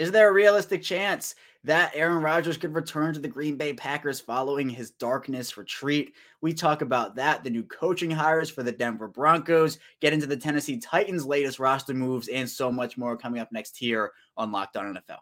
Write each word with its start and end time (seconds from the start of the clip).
Is 0.00 0.10
there 0.10 0.30
a 0.30 0.32
realistic 0.32 0.80
chance 0.82 1.34
that 1.62 1.92
Aaron 1.94 2.22
Rodgers 2.22 2.56
could 2.56 2.74
return 2.74 3.12
to 3.12 3.20
the 3.20 3.28
Green 3.28 3.56
Bay 3.58 3.74
Packers 3.74 4.18
following 4.18 4.70
his 4.70 4.92
darkness 4.92 5.58
retreat? 5.58 6.14
We 6.40 6.54
talk 6.54 6.80
about 6.80 7.16
that, 7.16 7.44
the 7.44 7.50
new 7.50 7.64
coaching 7.64 8.10
hires 8.10 8.48
for 8.48 8.62
the 8.62 8.72
Denver 8.72 9.08
Broncos, 9.08 9.78
get 10.00 10.14
into 10.14 10.26
the 10.26 10.38
Tennessee 10.38 10.78
Titans' 10.78 11.26
latest 11.26 11.58
roster 11.58 11.92
moves, 11.92 12.28
and 12.28 12.48
so 12.48 12.72
much 12.72 12.96
more 12.96 13.14
coming 13.14 13.42
up 13.42 13.52
next 13.52 13.76
here 13.76 14.12
on 14.38 14.50
Locked 14.50 14.78
On 14.78 14.96
NFL. 14.96 15.18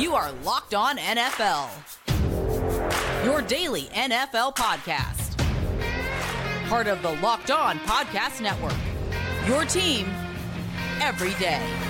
You 0.00 0.14
are 0.14 0.30
Locked 0.44 0.74
On 0.74 0.98
NFL, 0.98 1.68
your 3.24 3.42
daily 3.42 3.86
NFL 3.86 4.54
podcast. 4.54 5.36
Part 6.68 6.86
of 6.86 7.02
the 7.02 7.10
Locked 7.14 7.50
On 7.50 7.80
Podcast 7.80 8.40
Network, 8.40 8.76
your 9.48 9.64
team 9.64 10.06
every 11.00 11.34
day. 11.40 11.85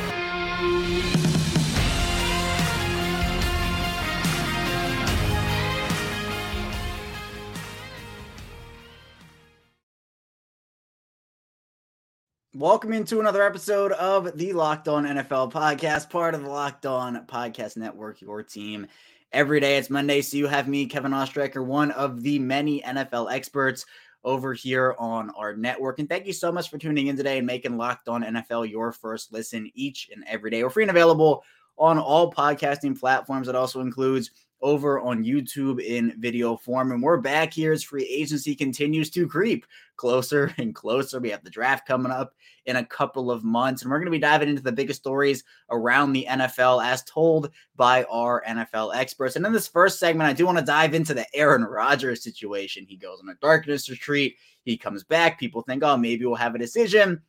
Welcome 12.57 12.95
into 12.95 13.21
another 13.21 13.43
episode 13.43 13.93
of 13.93 14.39
the 14.39 14.55
Locked 14.55 14.89
On 14.89 15.05
NFL 15.05 15.53
podcast, 15.53 16.09
part 16.09 16.35
of 16.35 16.43
the 16.43 16.49
Locked 16.49 16.87
On 16.87 17.27
Podcast 17.27 17.77
Network, 17.77 18.23
your 18.23 18.43
team 18.43 18.87
every 19.33 19.61
day. 19.61 19.77
It's 19.77 19.91
Monday, 19.91 20.23
so 20.23 20.39
you 20.39 20.47
have 20.47 20.67
me, 20.67 20.87
Kevin 20.87 21.13
Oestreicher, 21.13 21.63
one 21.63 21.91
of 21.91 22.23
the 22.23 22.39
many 22.39 22.81
NFL 22.81 23.31
experts 23.31 23.85
over 24.27 24.53
here 24.53 24.95
on 24.99 25.31
our 25.31 25.57
network. 25.57 26.01
And 26.01 26.09
thank 26.09 26.27
you 26.27 26.33
so 26.33 26.51
much 26.51 26.69
for 26.69 26.79
tuning 26.79 27.07
in 27.07 27.17
today 27.17 27.39
and 27.39 27.47
making 27.47 27.79
Locked 27.79 28.09
On 28.09 28.23
NFL 28.23 28.69
your 28.69 28.93
first 28.93 29.33
listen 29.33 29.71
each 29.75 30.11
and 30.13 30.25
every 30.27 30.51
day. 30.51 30.63
We're 30.63 30.71
free 30.71 30.83
and 30.83 30.91
available 30.91 31.45
on 31.79 31.97
all 31.99 32.33
podcasting 32.33 32.99
platforms. 32.99 33.47
It 33.47 33.55
also 33.55 33.81
includes 33.81 34.33
over 34.63 35.01
on 35.01 35.25
YouTube 35.25 35.83
in 35.83 36.15
video 36.19 36.57
form. 36.57 36.93
And 36.93 37.03
we're 37.03 37.19
back 37.19 37.53
here 37.53 37.73
as 37.73 37.83
free 37.83 38.05
agency 38.05 38.55
continues 38.55 39.11
to 39.11 39.27
creep 39.27 39.67
closer 39.97 40.55
and 40.59 40.75
closer. 40.75 41.21
We 41.21 41.31
have 41.31 41.45
the 41.45 41.51
draft 41.51 41.87
coming 41.87 42.13
up 42.13 42.35
in 42.65 42.77
a 42.77 42.85
couple 42.85 43.31
of 43.31 43.45
months, 43.45 43.83
and 43.83 43.91
we're 43.91 43.99
going 43.99 44.07
to 44.07 44.11
be 44.11 44.19
diving 44.19 44.49
into 44.49 44.63
the 44.63 44.73
biggest 44.73 45.01
stories 45.01 45.45
around 45.71 46.13
the 46.13 46.27
NFL 46.29 46.85
as 46.85 47.05
told 47.05 47.51
by 47.77 48.05
our 48.05 48.43
NFL 48.47 48.95
experts. 48.95 49.37
And 49.37 49.47
in 49.47 49.53
this 49.53 49.69
first 49.69 49.99
segment, 49.99 50.29
I 50.29 50.33
do 50.33 50.47
want 50.47 50.59
to 50.59 50.65
dive 50.65 50.95
into 50.95 51.15
the 51.15 51.27
Aaron 51.35 51.65
Rodgers 51.65 52.25
situation. 52.25 52.87
He 52.89 52.97
goes 52.97 53.21
on 53.23 53.29
a 53.29 53.35
darkness 53.41 53.89
retreat, 53.89 54.37
he 54.65 54.77
comes 54.77 55.05
back. 55.05 55.39
People 55.39 55.63
think, 55.63 55.85
oh, 55.85 55.97
maybe 55.97 56.25
we'll 56.25 56.35
have 56.35 56.55
a 56.55 56.59
decision 56.59 57.21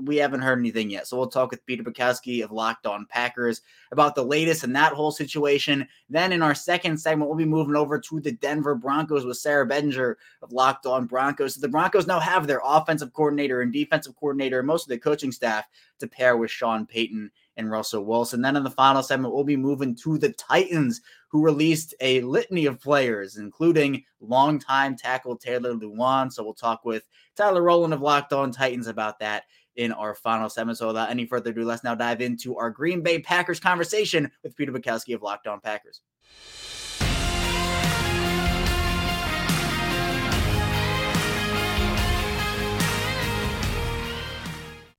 we 0.00 0.16
haven't 0.16 0.40
heard 0.40 0.58
anything 0.58 0.90
yet. 0.90 1.06
So 1.06 1.16
we'll 1.16 1.28
talk 1.28 1.50
with 1.50 1.64
Peter 1.66 1.82
Bukowski 1.82 2.42
of 2.42 2.52
Locked 2.52 2.86
On 2.86 3.06
Packers 3.06 3.62
about 3.92 4.14
the 4.14 4.24
latest 4.24 4.64
in 4.64 4.72
that 4.74 4.92
whole 4.92 5.10
situation. 5.10 5.86
Then 6.08 6.32
in 6.32 6.42
our 6.42 6.54
second 6.54 6.98
segment, 6.98 7.28
we'll 7.28 7.36
be 7.38 7.44
moving 7.44 7.76
over 7.76 7.98
to 7.98 8.20
the 8.20 8.32
Denver 8.32 8.74
Broncos 8.74 9.24
with 9.24 9.36
Sayre 9.36 9.66
Bedinger 9.66 10.16
of 10.42 10.52
Locked 10.52 10.86
On 10.86 11.06
Broncos. 11.06 11.54
So 11.54 11.60
the 11.60 11.68
Broncos 11.68 12.06
now 12.06 12.20
have 12.20 12.46
their 12.46 12.60
offensive 12.64 13.12
coordinator 13.12 13.62
and 13.62 13.72
defensive 13.72 14.16
coordinator 14.16 14.58
and 14.58 14.66
most 14.66 14.84
of 14.84 14.90
the 14.90 14.98
coaching 14.98 15.32
staff 15.32 15.66
to 15.98 16.06
pair 16.06 16.36
with 16.36 16.50
Sean 16.50 16.86
Payton 16.86 17.30
and 17.56 17.70
Russell 17.70 18.04
Wilson. 18.04 18.42
Then 18.42 18.56
in 18.56 18.64
the 18.64 18.70
final 18.70 19.02
segment, 19.02 19.34
we'll 19.34 19.44
be 19.44 19.56
moving 19.56 19.94
to 19.96 20.18
the 20.18 20.32
Titans, 20.32 21.00
who 21.36 21.44
released 21.44 21.94
a 22.00 22.22
litany 22.22 22.64
of 22.64 22.80
players, 22.80 23.36
including 23.36 24.02
longtime 24.20 24.96
tackle 24.96 25.36
Taylor 25.36 25.74
Lewan. 25.74 26.32
So 26.32 26.42
we'll 26.42 26.54
talk 26.54 26.82
with 26.82 27.06
Tyler 27.36 27.60
Rowland 27.60 27.92
of 27.92 28.00
Locked 28.00 28.32
On 28.32 28.50
Titans 28.50 28.86
about 28.86 29.18
that 29.18 29.44
in 29.76 29.92
our 29.92 30.14
final 30.14 30.48
segment. 30.48 30.78
So 30.78 30.86
without 30.86 31.10
any 31.10 31.26
further 31.26 31.50
ado, 31.50 31.66
let's 31.66 31.84
now 31.84 31.94
dive 31.94 32.22
into 32.22 32.56
our 32.56 32.70
Green 32.70 33.02
Bay 33.02 33.18
Packers 33.18 33.60
conversation 33.60 34.30
with 34.42 34.56
Peter 34.56 34.72
Bukowski 34.72 35.14
of 35.14 35.20
Locked 35.20 35.46
On 35.46 35.60
Packers. 35.60 36.00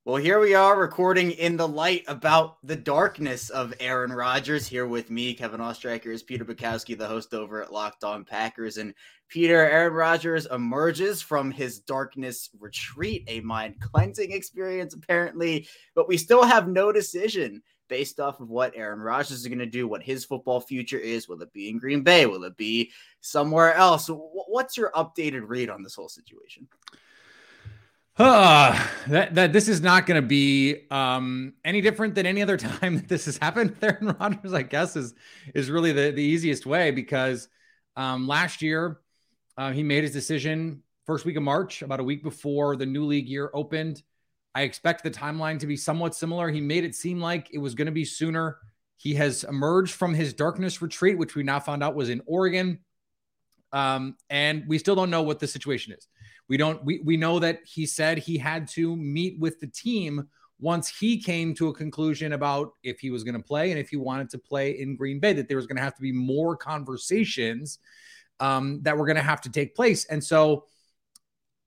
Well, 0.08 0.16
here 0.16 0.40
we 0.40 0.54
are 0.54 0.80
recording 0.80 1.32
in 1.32 1.58
the 1.58 1.68
light 1.68 2.06
about 2.08 2.66
the 2.66 2.78
darkness 2.78 3.50
of 3.50 3.74
Aaron 3.82 4.14
Rodgers. 4.14 4.66
Here 4.66 4.88
with 4.88 5.12
me, 5.12 5.34
Kevin 5.34 5.60
Oestreicher, 5.60 6.14
is 6.14 6.24
Peter 6.24 6.46
Bukowski, 6.46 6.98
the 6.98 7.06
host 7.06 7.34
over 7.34 7.62
at 7.62 7.74
Locked 7.74 8.06
On 8.06 8.24
Packers. 8.24 8.78
And 8.78 8.94
Peter, 9.28 9.56
Aaron 9.56 9.92
Rodgers 9.92 10.46
emerges 10.46 11.22
from 11.22 11.52
his 11.52 11.82
darkness 11.82 12.50
retreat, 12.58 13.26
a 13.28 13.42
mind 13.42 13.82
cleansing 13.82 14.32
experience, 14.32 14.94
apparently, 14.94 15.68
but 15.94 16.08
we 16.08 16.16
still 16.16 16.44
have 16.44 16.70
no 16.70 16.94
decision 16.94 17.62
based 17.90 18.22
off 18.22 18.40
of 18.40 18.48
what 18.48 18.78
Aaron 18.78 19.02
Rodgers 19.02 19.32
is 19.32 19.48
going 19.48 19.60
to 19.60 19.66
do, 19.66 19.90
what 19.90 20.04
his 20.04 20.24
football 20.24 20.62
future 20.62 20.98
is. 20.98 21.28
Will 21.28 21.42
it 21.42 21.52
be 21.52 21.68
in 21.68 21.80
Green 21.80 22.02
Bay? 22.02 22.28
Will 22.28 22.46
it 22.46 22.56
be 22.56 22.94
somewhere 23.20 23.74
else? 23.74 24.10
What's 24.10 24.78
your 24.78 24.90
updated 24.92 25.50
read 25.50 25.70
on 25.70 25.84
this 25.84 25.96
whole 25.96 26.08
situation? 26.08 26.66
Uh, 28.18 28.88
that, 29.08 29.36
that 29.36 29.54
this 29.54 29.68
is 29.68 29.82
not 29.82 30.06
going 30.06 30.22
to 30.22 30.28
be 30.28 30.88
um, 30.90 31.54
any 31.64 31.82
different 31.82 32.16
than 32.16 32.26
any 32.26 32.42
other 32.42 32.58
time 32.80 32.96
that 32.96 33.08
this 33.08 33.26
has 33.26 33.38
happened. 33.38 33.76
Aaron 33.82 34.16
Rodgers, 34.20 34.54
I 34.54 34.64
guess, 34.64 34.96
is 34.96 35.14
is 35.54 35.70
really 35.70 35.92
the, 35.92 36.12
the 36.12 36.24
easiest 36.24 36.66
way 36.66 36.92
because 36.92 37.48
um, 37.96 38.28
last 38.28 38.62
year 38.62 39.00
uh, 39.58 39.72
he 39.72 39.84
made 39.84 40.04
his 40.04 40.14
decision 40.14 40.84
first 41.06 41.26
week 41.26 41.38
of 41.38 41.44
March, 41.44 41.82
about 41.82 42.00
a 42.00 42.04
week 42.04 42.22
before 42.22 42.76
the 42.76 42.86
new 42.86 43.06
league 43.06 43.28
year 43.28 43.50
opened. 43.54 44.04
I 44.54 44.64
expect 44.64 45.04
the 45.04 45.12
timeline 45.12 45.60
to 45.60 45.68
be 45.68 45.78
somewhat 45.78 46.16
similar. 46.16 46.50
He 46.50 46.62
made 46.62 46.84
it 46.84 46.96
seem 46.96 47.22
like 47.22 47.50
it 47.54 47.60
was 47.60 47.76
going 47.76 47.86
to 47.86 47.92
be 47.92 48.04
sooner. 48.04 48.58
He 48.98 49.14
has 49.14 49.44
emerged 49.44 49.94
from 49.94 50.14
his 50.14 50.34
darkness 50.34 50.82
retreat, 50.82 51.18
which 51.18 51.36
we 51.36 51.44
now 51.44 51.60
found 51.60 51.84
out 51.84 51.96
was 51.96 52.10
in 52.10 52.22
Oregon. 52.26 52.80
Um, 53.72 54.16
and 54.30 54.64
we 54.68 54.80
still 54.80 54.96
don't 54.96 55.10
know 55.10 55.22
what 55.22 55.40
the 55.40 55.48
situation 55.48 55.94
is. 55.94 56.08
We 56.50 56.58
don't 56.58 56.84
we 56.84 57.02
we 57.04 57.18
know 57.18 57.40
that 57.40 57.60
he 57.66 57.86
said 57.86 58.18
he 58.18 58.38
had 58.38 58.68
to 58.70 58.96
meet 58.96 59.40
with 59.40 59.60
the 59.60 59.68
team 59.68 60.28
once 60.60 60.88
he 60.88 61.22
came 61.22 61.54
to 61.54 61.68
a 61.68 61.74
conclusion 61.74 62.34
about 62.34 62.74
if 62.84 63.00
he 63.00 63.12
was 63.12 63.24
going 63.24 63.36
to 63.36 63.44
play 63.44 63.72
and 63.72 63.80
if 63.80 63.90
he 63.90 63.98
wanted 63.98 64.30
to 64.32 64.38
play 64.38 64.80
in 64.80 64.96
Green 64.96 65.20
Bay, 65.20 65.34
that 65.34 65.48
there 65.48 65.58
was 65.58 65.68
going 65.68 65.76
to 65.78 65.84
have 65.84 65.96
to 65.96 66.02
be 66.02 66.12
more 66.12 66.56
conversations 66.56 67.80
um, 68.40 68.82
that 68.84 68.98
were 68.98 69.06
going 69.06 69.18
to 69.18 69.22
have 69.22 69.42
to 69.42 69.52
take 69.52 69.76
place. 69.76 70.06
And 70.06 70.24
so 70.24 70.66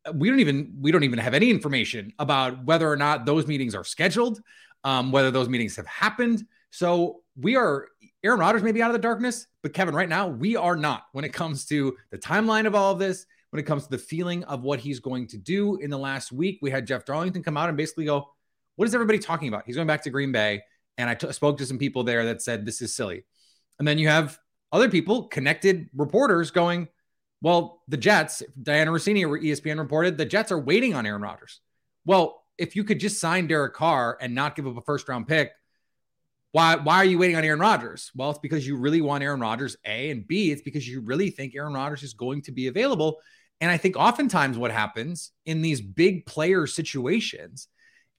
uh, 0.05 0.13
we 0.13 0.29
don't 0.29 0.41
even 0.41 0.77
we 0.81 0.91
don't 0.91 1.05
even 1.05 1.19
have 1.19 1.35
any 1.35 1.51
information 1.51 2.13
about 2.19 2.65
whether 2.65 2.91
or 2.91 2.97
not 2.97 3.27
those 3.27 3.47
meetings 3.47 3.75
are 3.75 3.85
scheduled, 3.85 4.41
um, 4.85 5.13
whether 5.13 5.31
those 5.31 5.49
meetings 5.49 5.77
have 5.77 5.87
happened. 5.87 6.45
So 6.71 7.21
we 7.37 7.57
are 7.57 7.89
Aaron 8.23 8.41
Rodgers 8.41 8.63
may 8.63 8.73
be 8.73 8.83
out 8.83 8.91
of 8.91 8.95
the 8.95 8.99
darkness, 8.99 9.47
but 9.63 9.73
Kevin, 9.73 9.95
right 9.95 10.09
now 10.09 10.29
we 10.29 10.57
are 10.57 10.77
not 10.77 11.05
when 11.13 11.25
it 11.25 11.33
comes 11.33 11.65
to 11.67 11.97
the 12.11 12.19
timeline 12.19 12.67
of 12.67 12.75
all 12.75 12.93
of 12.93 12.99
this 12.99 13.27
when 13.51 13.61
it 13.61 13.67
comes 13.67 13.85
to 13.85 13.91
the 13.91 13.99
feeling 13.99 14.45
of 14.45 14.63
what 14.63 14.81
he's 14.81 15.01
going 15.01 15.27
to 15.29 15.37
do. 15.37 15.77
In 15.77 15.91
the 15.91 15.99
last 15.99 16.33
week, 16.33 16.59
we 16.63 16.71
had 16.71 16.87
Jeff 16.87 17.05
Darlington 17.05 17.43
come 17.43 17.57
out 17.57 17.69
and 17.69 17.77
basically 17.77 18.05
go, 18.05 18.31
What 18.77 18.89
is 18.89 18.95
everybody 18.95 19.19
talking 19.19 19.49
about? 19.49 19.65
He's 19.67 19.77
going 19.77 19.87
back 19.87 20.03
to 20.05 20.11
Green 20.11 20.33
Bay. 20.33 20.63
And 20.99 21.09
I 21.09 21.15
t- 21.15 21.33
spoke 21.33 21.59
to 21.59 21.67
some 21.67 21.79
people 21.79 22.05
there 22.05 22.25
that 22.27 22.43
said, 22.43 22.65
This 22.65 22.81
is 22.81 22.95
silly. 22.95 23.25
And 23.79 23.87
then 23.87 23.99
you 23.99 24.09
have 24.09 24.39
other 24.73 24.89
people, 24.89 25.25
connected 25.25 25.89
reporters, 25.95 26.51
going, 26.51 26.89
Well, 27.43 27.83
the 27.89 27.97
Jets, 27.97 28.43
Dianna 28.63 28.89
Russini, 28.89 29.25
ESPN 29.25 29.79
reported, 29.79 30.17
the 30.17 30.27
Jets 30.27 30.53
are 30.53 30.59
waiting 30.59 30.95
on 30.95 31.07
Aaron 31.07 31.23
Rodgers. 31.23 31.61
Well, 32.05 32.43
if 32.57 32.77
you 32.77 32.85
could 32.85 33.01
just 33.01 33.21
sign 33.21 33.47
Derek 33.47 33.75
Carr 33.75 34.19
and 34.21 34.35
not 34.35 34.55
give 34.55 34.67
up 34.67 34.77
a 34.77 34.83
first 34.83 35.09
round 35.09 35.27
pick, 35.27 35.53
why, 36.53 36.77
why 36.77 36.97
are 36.97 37.05
you 37.05 37.19
waiting 37.19 37.37
on 37.37 37.45
Aaron 37.45 37.61
Rodgers? 37.61 38.11
Well, 38.15 38.31
it's 38.31 38.41
because 38.41 38.67
you 38.67 38.77
really 38.77 39.01
want 39.01 39.23
Aaron 39.23 39.41
Rodgers, 39.41 39.77
A, 39.85 40.11
and 40.11 40.27
B, 40.27 40.51
it's 40.51 40.63
because 40.63 40.87
you 40.87 41.01
really 41.01 41.31
think 41.31 41.55
Aaron 41.55 41.75
Rodgers 41.75 42.03
is 42.03 42.13
going 42.13 42.43
to 42.43 42.53
be 42.53 42.67
available. 42.67 43.19
And 43.61 43.71
I 43.71 43.77
think 43.77 43.97
oftentimes 43.97 44.57
what 44.57 44.71
happens 44.71 45.33
in 45.45 45.61
these 45.63 45.81
big 45.81 46.25
player 46.25 46.67
situations 46.67 47.69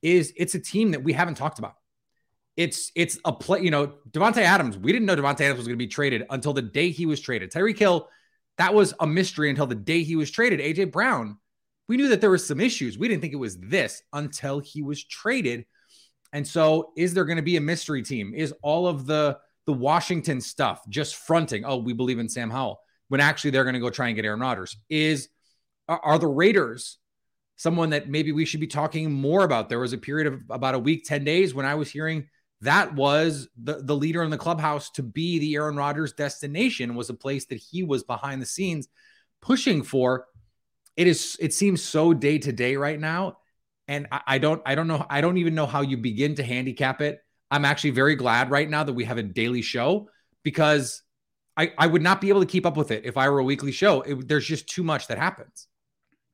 is 0.02 0.34
it's 0.36 0.56
a 0.56 0.60
team 0.60 0.92
that 0.92 1.04
we 1.04 1.14
haven't 1.14 1.36
talked 1.36 1.60
about. 1.60 1.76
It's 2.58 2.92
it's 2.96 3.18
a 3.26 3.32
play, 3.32 3.62
you 3.62 3.72
know, 3.72 3.94
Davante 4.12 4.42
Adams. 4.42 4.78
We 4.78 4.92
didn't 4.92 5.06
know 5.06 5.16
Davante 5.16 5.42
Adams 5.42 5.58
was 5.58 5.68
going 5.68 5.78
to 5.78 5.84
be 5.84 5.88
traded 5.88 6.26
until 6.30 6.54
the 6.54 6.62
day 6.62 6.92
he 6.92 7.06
was 7.06 7.20
traded. 7.20 7.52
Tyreek 7.52 7.80
Hill, 7.80 8.08
that 8.58 8.74
was 8.74 8.94
a 9.00 9.08
mystery 9.08 9.50
until 9.50 9.68
the 9.68 9.76
day 9.76 10.04
he 10.04 10.16
was 10.16 10.30
traded. 10.30 10.60
AJ 10.60 10.92
Brown, 10.92 11.38
we 11.88 11.98
knew 11.98 12.10
that 12.10 12.22
there 12.22 12.30
was 12.30 12.46
some 12.46 12.60
issues. 12.60 12.98
We 12.98 13.08
didn't 13.08 13.22
think 13.22 13.34
it 13.34 13.38
was 13.38 13.58
this 13.58 14.04
until 14.14 14.60
he 14.60 14.82
was 14.82 15.04
traded. 15.04 15.66
And 16.34 16.48
so, 16.48 16.92
is 16.96 17.14
there 17.14 17.26
going 17.26 17.38
to 17.38 17.42
be 17.42 17.58
a 17.58 17.62
mystery 17.62 18.04
team? 18.04 18.34
Is 18.36 18.54
all 18.62 18.88
of 18.88 19.06
the 19.06 19.40
the 19.66 19.74
Washington 19.74 20.42
stuff 20.42 20.84
just 20.90 21.16
fronting? 21.16 21.66
Oh, 21.66 21.78
we 21.78 21.94
believe 21.94 22.20
in 22.20 22.30
Sam 22.30 22.50
Howell 22.50 22.82
when 23.12 23.20
actually 23.20 23.52
they're 23.52 23.66
going 23.66 23.74
to 23.74 23.80
go 23.82 23.90
try 23.90 24.08
and 24.08 24.16
get 24.16 24.24
Aaron 24.24 24.40
Rodgers? 24.40 24.78
Is 24.90 25.28
are 26.00 26.20
the 26.20 26.28
Raiders 26.28 26.98
someone 27.56 27.92
that 27.92 28.10
maybe 28.10 28.32
we 28.32 28.46
should 28.46 28.60
be 28.60 28.68
talking 28.68 29.12
more 29.12 29.44
about? 29.44 29.70
There 29.70 29.80
was 29.80 29.94
a 29.94 29.98
period 29.98 30.28
of 30.28 30.42
about 30.50 30.76
a 30.76 30.80
week, 30.80 31.06
10 31.06 31.24
days 31.24 31.54
when 31.54 31.66
I 31.66 31.76
was 31.76 31.92
hearing 31.92 32.28
that 32.62 32.94
was 32.94 33.48
the, 33.62 33.82
the 33.82 33.96
leader 33.96 34.24
in 34.24 34.30
the 34.30 34.38
clubhouse 34.38 34.92
to 34.92 35.04
be 35.04 35.40
the 35.40 35.56
Aaron 35.56 35.76
Rodgers 35.76 36.14
destination 36.14 36.96
was 36.96 37.10
a 37.10 37.16
place 37.16 37.46
that 37.48 37.56
he 37.56 37.84
was 37.84 38.04
behind 38.04 38.42
the 38.42 38.46
scenes 38.46 38.88
pushing 39.42 39.82
for. 39.82 40.28
It 40.96 41.08
is 41.08 41.38
it 41.40 41.54
seems 41.54 41.82
so 41.82 42.14
day 42.14 42.38
to 42.38 42.52
day 42.52 42.76
right 42.76 43.00
now. 43.00 43.38
And 43.88 44.08
I, 44.12 44.22
I 44.28 44.38
don't 44.38 44.62
I 44.66 44.76
don't 44.76 44.88
know, 44.88 45.06
I 45.10 45.22
don't 45.22 45.38
even 45.38 45.56
know 45.56 45.66
how 45.66 45.82
you 45.82 45.98
begin 45.98 46.36
to 46.36 46.44
handicap 46.44 47.02
it. 47.02 47.20
I'm 47.50 47.66
actually 47.66 47.92
very 47.92 48.16
glad 48.16 48.52
right 48.52 48.70
now 48.70 48.84
that 48.84 48.94
we 48.94 49.06
have 49.06 49.18
a 49.18 49.24
daily 49.24 49.64
show 49.64 50.10
because 50.44 51.02
I, 51.58 51.74
I 51.78 51.88
would 51.88 52.02
not 52.02 52.22
be 52.22 52.30
able 52.30 52.42
to 52.42 52.46
keep 52.46 52.66
up 52.66 52.78
with 52.78 52.92
it 52.92 53.06
if 53.06 53.18
I 53.18 53.30
were 53.30 53.40
a 53.40 53.44
weekly 53.44 53.72
show. 53.72 54.02
It, 54.02 54.28
there's 54.28 54.46
just 54.46 54.68
too 54.68 54.84
much 54.84 55.08
that 55.08 55.18
happens. 55.18 55.68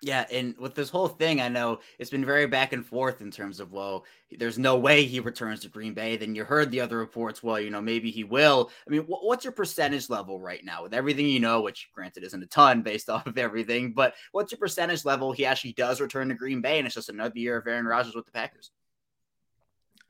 Yeah, 0.03 0.27
and 0.31 0.55
with 0.59 0.75
this 0.75 0.91
whole 0.91 1.07
thing, 1.07 1.41
I 1.41 1.47
know 1.47 1.79
it's 1.97 2.11
been 2.11 2.25
very 2.25 2.45
back 2.45 2.71
and 2.71 2.85
forth 2.85 3.21
in 3.21 3.31
terms 3.31 3.59
of, 3.59 3.71
well, 3.71 4.05
there's 4.37 4.59
no 4.59 4.77
way 4.77 5.05
he 5.05 5.19
returns 5.19 5.61
to 5.61 5.69
Green 5.69 5.95
Bay. 5.95 6.17
Then 6.17 6.35
you 6.35 6.43
heard 6.43 6.69
the 6.69 6.81
other 6.81 6.99
reports, 6.99 7.41
well, 7.41 7.59
you 7.59 7.71
know, 7.71 7.81
maybe 7.81 8.11
he 8.11 8.23
will. 8.23 8.69
I 8.87 8.91
mean, 8.91 9.05
what's 9.07 9.43
your 9.43 9.53
percentage 9.53 10.07
level 10.07 10.39
right 10.39 10.63
now 10.63 10.83
with 10.83 10.93
everything 10.93 11.25
you 11.25 11.39
know, 11.39 11.61
which 11.61 11.89
granted 11.95 12.23
isn't 12.23 12.43
a 12.43 12.47
ton 12.47 12.83
based 12.83 13.09
off 13.09 13.25
of 13.25 13.39
everything, 13.39 13.93
but 13.93 14.13
what's 14.33 14.51
your 14.51 14.59
percentage 14.59 15.03
level 15.03 15.31
he 15.31 15.47
actually 15.47 15.73
does 15.73 15.99
return 15.99 16.29
to 16.29 16.35
Green 16.35 16.61
Bay 16.61 16.77
and 16.77 16.85
it's 16.85 16.95
just 16.95 17.09
another 17.09 17.39
year 17.39 17.57
of 17.57 17.65
Aaron 17.65 17.85
Rodgers 17.85 18.13
with 18.13 18.25
the 18.25 18.31
Packers? 18.31 18.69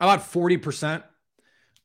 About 0.00 0.20
40%. 0.20 1.02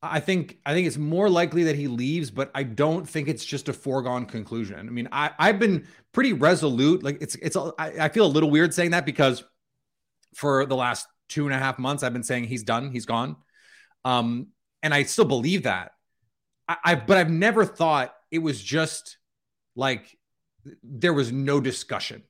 I 0.03 0.19
think 0.19 0.59
I 0.65 0.73
think 0.73 0.85
it's 0.85 0.97
more 0.97 1.29
likely 1.29 1.63
that 1.63 1.77
he 1.77 1.87
leaves, 1.87 2.29
but 2.29 2.51
I 2.53 2.63
don't 2.63 3.07
think 3.07 3.29
it's 3.29 3.45
just 3.45 3.69
a 3.69 3.73
foregone 3.73 4.25
conclusion. 4.25 4.77
I 4.77 4.91
mean, 4.91 5.07
I 5.11 5.31
I've 5.39 5.59
been 5.59 5.87
pretty 6.11 6.33
resolute. 6.33 7.03
Like 7.03 7.19
it's 7.21 7.35
it's 7.35 7.55
I, 7.55 7.71
I 7.79 8.09
feel 8.09 8.25
a 8.25 8.27
little 8.27 8.51
weird 8.51 8.73
saying 8.73 8.91
that 8.91 9.05
because 9.05 9.43
for 10.35 10.65
the 10.65 10.75
last 10.75 11.07
two 11.29 11.45
and 11.45 11.55
a 11.55 11.57
half 11.57 11.79
months 11.79 12.03
I've 12.03 12.11
been 12.11 12.23
saying 12.23 12.45
he's 12.45 12.63
done, 12.63 12.91
he's 12.91 13.05
gone, 13.05 13.37
um, 14.03 14.47
and 14.83 14.93
I 14.93 15.03
still 15.03 15.25
believe 15.25 15.63
that. 15.63 15.93
I, 16.67 16.77
I 16.83 16.95
but 16.95 17.17
I've 17.17 17.31
never 17.31 17.65
thought 17.65 18.13
it 18.29 18.39
was 18.39 18.61
just 18.61 19.17
like 19.73 20.17
there 20.83 21.13
was 21.13 21.31
no 21.31 21.61
discussion. 21.61 22.23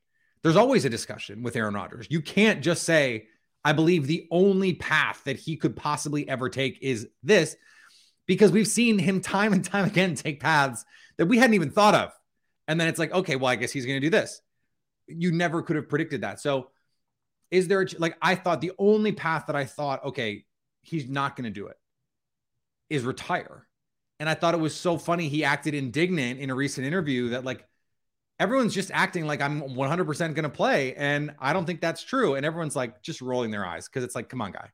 There's 0.44 0.58
always 0.58 0.86
a 0.86 0.90
discussion 0.90 1.42
with 1.42 1.56
Aaron 1.56 1.74
Rodgers. 1.74 2.06
You 2.10 2.22
can't 2.22 2.62
just 2.62 2.84
say 2.84 3.28
I 3.66 3.74
believe 3.74 4.08
the 4.08 4.28
only 4.30 4.74
path 4.74 5.22
that 5.26 5.38
he 5.38 5.56
could 5.56 5.76
possibly 5.76 6.28
ever 6.28 6.50
take 6.50 6.80
is 6.82 7.08
this, 7.24 7.56
because 8.26 8.52
we've 8.52 8.68
seen 8.68 9.00
him 9.00 9.22
time 9.22 9.54
and 9.54 9.64
time 9.64 9.86
again 9.86 10.16
take 10.16 10.40
paths 10.40 10.86
that 11.18 11.28
we 11.28 11.38
hadn't 11.38 11.54
even 11.54 11.72
thought 11.72 11.96
of. 11.96 12.12
And 12.68 12.80
then 12.80 12.88
it's 12.88 13.00
like, 13.00 13.14
okay, 13.14 13.36
well, 13.36 13.48
I 13.48 13.56
guess 13.56 13.72
he's 13.72 13.86
going 13.86 13.98
to 14.00 14.06
do 14.06 14.10
this. 14.10 14.42
You 15.08 15.32
never 15.32 15.62
could 15.62 15.76
have 15.76 15.90
predicted 15.90 16.22
that. 16.22 16.40
So, 16.40 16.70
is 17.52 17.68
there, 17.68 17.82
a, 17.82 17.88
like, 18.00 18.18
I 18.22 18.36
thought 18.36 18.62
the 18.62 18.72
only 18.80 19.12
path 19.12 19.46
that 19.48 19.56
I 19.56 19.66
thought, 19.66 20.06
okay, 20.06 20.46
he's 20.82 21.08
not 21.08 21.36
going 21.36 21.44
to 21.44 21.52
do 21.52 21.68
it 21.68 21.78
is 22.90 23.04
retire. 23.04 23.68
And 24.20 24.28
I 24.28 24.34
thought 24.34 24.54
it 24.54 24.60
was 24.60 24.76
so 24.76 24.98
funny. 24.98 25.28
He 25.28 25.44
acted 25.44 25.74
indignant 25.74 26.40
in 26.40 26.50
a 26.50 26.56
recent 26.56 26.88
interview 26.88 27.30
that, 27.30 27.44
like, 27.44 27.68
everyone's 28.40 28.74
just 28.74 28.92
acting 28.94 29.26
like 29.26 29.42
I'm 29.42 29.62
100% 29.62 30.18
going 30.18 30.44
to 30.44 30.50
play. 30.50 30.96
And 30.96 31.32
I 31.40 31.54
don't 31.54 31.66
think 31.66 31.82
that's 31.82 32.04
true. 32.04 32.36
And 32.36 32.46
everyone's 32.46 32.76
like 32.76 33.02
just 33.02 33.22
rolling 33.22 33.52
their 33.52 33.66
eyes 33.66 33.88
because 33.88 34.04
it's 34.04 34.16
like, 34.16 34.30
come 34.30 34.42
on, 34.42 34.52
guy. 34.52 34.70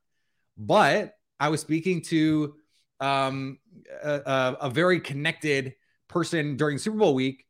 But 0.57 1.13
I 1.39 1.49
was 1.49 1.61
speaking 1.61 2.01
to 2.03 2.55
um, 2.99 3.59
a, 4.03 4.57
a, 4.61 4.69
very 4.69 4.99
connected 4.99 5.75
person 6.09 6.57
during 6.57 6.77
Super 6.77 6.97
Bowl 6.97 7.13
week. 7.13 7.45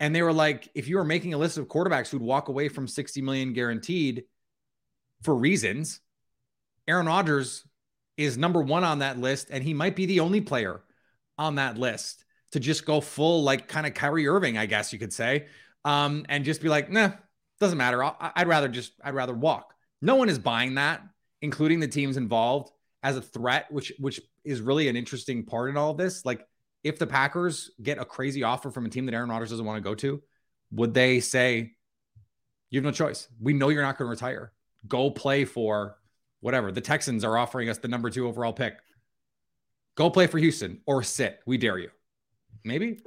And 0.00 0.14
they 0.14 0.22
were 0.22 0.32
like, 0.32 0.68
if 0.74 0.88
you 0.88 0.96
were 0.96 1.04
making 1.04 1.32
a 1.32 1.38
list 1.38 1.56
of 1.56 1.68
quarterbacks 1.68 2.10
who'd 2.10 2.20
walk 2.20 2.48
away 2.48 2.68
from 2.68 2.86
60 2.86 3.22
million 3.22 3.52
guaranteed 3.54 4.24
for 5.22 5.34
reasons, 5.34 6.00
Aaron 6.86 7.06
Rodgers 7.06 7.64
is 8.18 8.36
number 8.36 8.60
one 8.60 8.84
on 8.84 8.98
that 8.98 9.18
list. 9.18 9.48
And 9.50 9.64
he 9.64 9.72
might 9.72 9.96
be 9.96 10.04
the 10.04 10.20
only 10.20 10.42
player 10.42 10.82
on 11.38 11.54
that 11.54 11.78
list 11.78 12.23
to 12.54 12.60
just 12.60 12.86
go 12.86 13.00
full 13.00 13.42
like 13.42 13.66
kind 13.66 13.84
of 13.84 13.94
Kyrie 13.94 14.28
Irving, 14.28 14.56
I 14.56 14.66
guess 14.66 14.92
you 14.92 14.98
could 15.00 15.12
say, 15.12 15.48
um, 15.84 16.24
and 16.28 16.44
just 16.44 16.62
be 16.62 16.68
like, 16.68 16.88
nah, 16.88 17.10
doesn't 17.58 17.76
matter. 17.76 18.00
i 18.04 18.32
would 18.38 18.46
rather 18.46 18.68
just 18.68 18.92
I'd 19.02 19.12
rather 19.12 19.34
walk. 19.34 19.74
No 20.00 20.14
one 20.14 20.28
is 20.28 20.38
buying 20.38 20.76
that, 20.76 21.02
including 21.42 21.80
the 21.80 21.88
teams 21.88 22.16
involved, 22.16 22.70
as 23.02 23.16
a 23.16 23.20
threat, 23.20 23.66
which 23.72 23.92
which 23.98 24.20
is 24.44 24.60
really 24.60 24.86
an 24.86 24.94
interesting 24.94 25.44
part 25.44 25.68
in 25.68 25.76
all 25.76 25.90
of 25.90 25.96
this. 25.96 26.24
Like, 26.24 26.46
if 26.84 26.96
the 26.96 27.08
Packers 27.08 27.72
get 27.82 27.98
a 27.98 28.04
crazy 28.04 28.44
offer 28.44 28.70
from 28.70 28.86
a 28.86 28.88
team 28.88 29.06
that 29.06 29.14
Aaron 29.14 29.30
Rodgers 29.30 29.50
doesn't 29.50 29.66
want 29.66 29.82
to 29.82 29.88
go 29.88 29.96
to, 29.96 30.22
would 30.70 30.94
they 30.94 31.18
say, 31.18 31.72
"You 32.70 32.78
have 32.78 32.84
no 32.84 32.92
choice. 32.92 33.26
We 33.40 33.52
know 33.52 33.68
you're 33.68 33.82
not 33.82 33.98
going 33.98 34.06
to 34.06 34.10
retire. 34.10 34.52
Go 34.86 35.10
play 35.10 35.44
for 35.44 35.96
whatever." 36.38 36.70
The 36.70 36.80
Texans 36.80 37.24
are 37.24 37.36
offering 37.36 37.68
us 37.68 37.78
the 37.78 37.88
number 37.88 38.10
two 38.10 38.28
overall 38.28 38.52
pick. 38.52 38.74
Go 39.96 40.08
play 40.08 40.28
for 40.28 40.38
Houston 40.38 40.82
or 40.86 41.02
sit. 41.02 41.40
We 41.46 41.58
dare 41.58 41.78
you. 41.78 41.90
Maybe. 42.64 43.02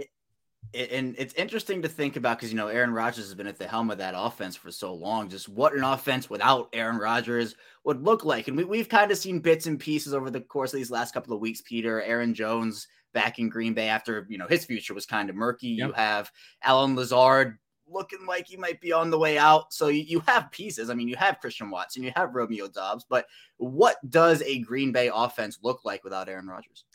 And 0.74 1.15
it's 1.18 1.33
interesting 1.36 1.81
to 1.83 1.88
think 1.88 2.18
about 2.18 2.38
because 2.38 2.51
you 2.51 2.57
know 2.57 2.68
Aaron 2.68 2.92
Rodgers 2.92 3.25
has 3.25 3.36
been 3.36 3.48
at 3.48 3.57
the 3.57 3.68
helm 3.68 3.89
of 3.89 4.00
that 4.00 4.15
offense 4.18 4.56
for 4.56 4.69
so 4.69 4.94
long. 4.94 5.30
Just 5.30 5.48
what 5.48 5.74
an 5.74 5.83
offense 5.83 6.30
without 6.30 6.69
Aaron 6.74 6.98
Rodgers 6.98 7.56
would 7.86 8.04
look 8.04 8.25
like, 8.25 8.48
and 8.48 8.57
we, 8.57 8.65
we've 8.65 8.89
kind 8.89 9.09
of 9.09 9.18
seen 9.18 9.39
bits 9.39 9.65
and 9.65 9.80
pieces 9.80 10.13
over 10.13 10.30
the 10.30 10.42
course 10.42 10.74
of 10.74 10.77
these 10.77 10.92
last 10.92 11.13
couple 11.13 11.33
of 11.33 11.39
weeks. 11.39 11.62
Peter, 11.62 12.01
Aaron 12.01 12.33
Jones 12.33 12.88
back 13.13 13.39
in 13.39 13.50
Green 13.50 13.74
Bay 13.74 13.88
after 13.88 14.27
you 14.30 14.38
know 14.38 14.48
his 14.48 14.65
future 14.65 14.94
was 14.94 15.06
kind 15.06 15.30
of 15.30 15.38
murky. 15.38 15.69
Yep. 15.69 15.88
You 15.88 15.94
have 15.94 16.31
Allen 16.63 16.95
Lazard 16.95 17.57
looking 17.89 18.25
like 18.27 18.48
he 18.48 18.57
might 18.57 18.81
be 18.81 18.92
on 18.92 19.10
the 19.10 19.18
way 19.18 19.38
out. 19.38 19.74
So 19.74 19.88
you, 19.88 20.03
you 20.03 20.19
have 20.27 20.51
pieces. 20.51 20.89
I 20.89 20.94
mean, 20.94 21.07
you 21.07 21.15
have 21.15 21.39
Christian 21.39 21.69
Watson, 21.69 22.03
you 22.03 22.12
have 22.15 22.36
Romeo 22.36 22.68
Doubs, 22.68 23.06
but 23.10 23.25
what 23.57 23.98
does 24.10 24.42
a 24.42 24.60
Green 24.60 24.92
Bay 24.92 25.10
offense 25.13 25.60
look 25.63 25.86
like 25.86 26.03
without 26.03 26.30
Aaron 26.30 26.48
Rodgers? 26.48 26.86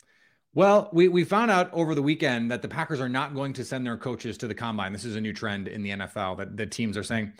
Well, 0.55 0.89
we, 0.93 1.07
we 1.07 1.23
found 1.23 1.49
out 1.49 1.73
over 1.73 1.95
the 1.95 2.03
weekend 2.03 2.51
that 2.51 2.61
the 2.61 2.67
Packers 2.67 3.01
are 3.01 3.09
not 3.09 3.33
going 3.33 3.53
to 3.53 3.65
send 3.65 3.85
their 3.85 3.97
coaches 3.97 4.37
to 4.39 4.47
the 4.47 4.53
combine. 4.53 4.93
This 4.93 5.05
is 5.05 5.15
a 5.15 5.21
new 5.21 5.33
trend 5.33 5.67
in 5.67 5.81
the 5.81 5.89
NFL 5.91 6.37
that 6.37 6.55
the 6.55 6.67
teams 6.67 6.95
are 6.95 7.03
saying 7.03 7.33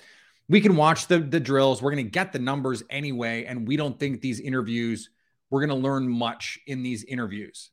we 0.50 0.62
can 0.62 0.76
watch 0.76 1.08
the, 1.08 1.20
the 1.20 1.40
drills. 1.40 1.82
We're 1.82 1.92
going 1.92 2.06
to 2.06 2.12
get 2.12 2.34
the 2.34 2.40
numbers 2.40 2.84
anyway. 2.90 3.46
And 3.46 3.68
we 3.68 3.78
don't 3.78 4.00
think 4.00 4.22
these 4.22 4.40
interviews, 4.40 5.10
we're 5.50 5.66
going 5.66 5.70
to 5.70 5.88
learn 5.88 6.10
much 6.10 6.60
in 6.66 6.82
these 6.82 7.04
interviews. 7.04 7.70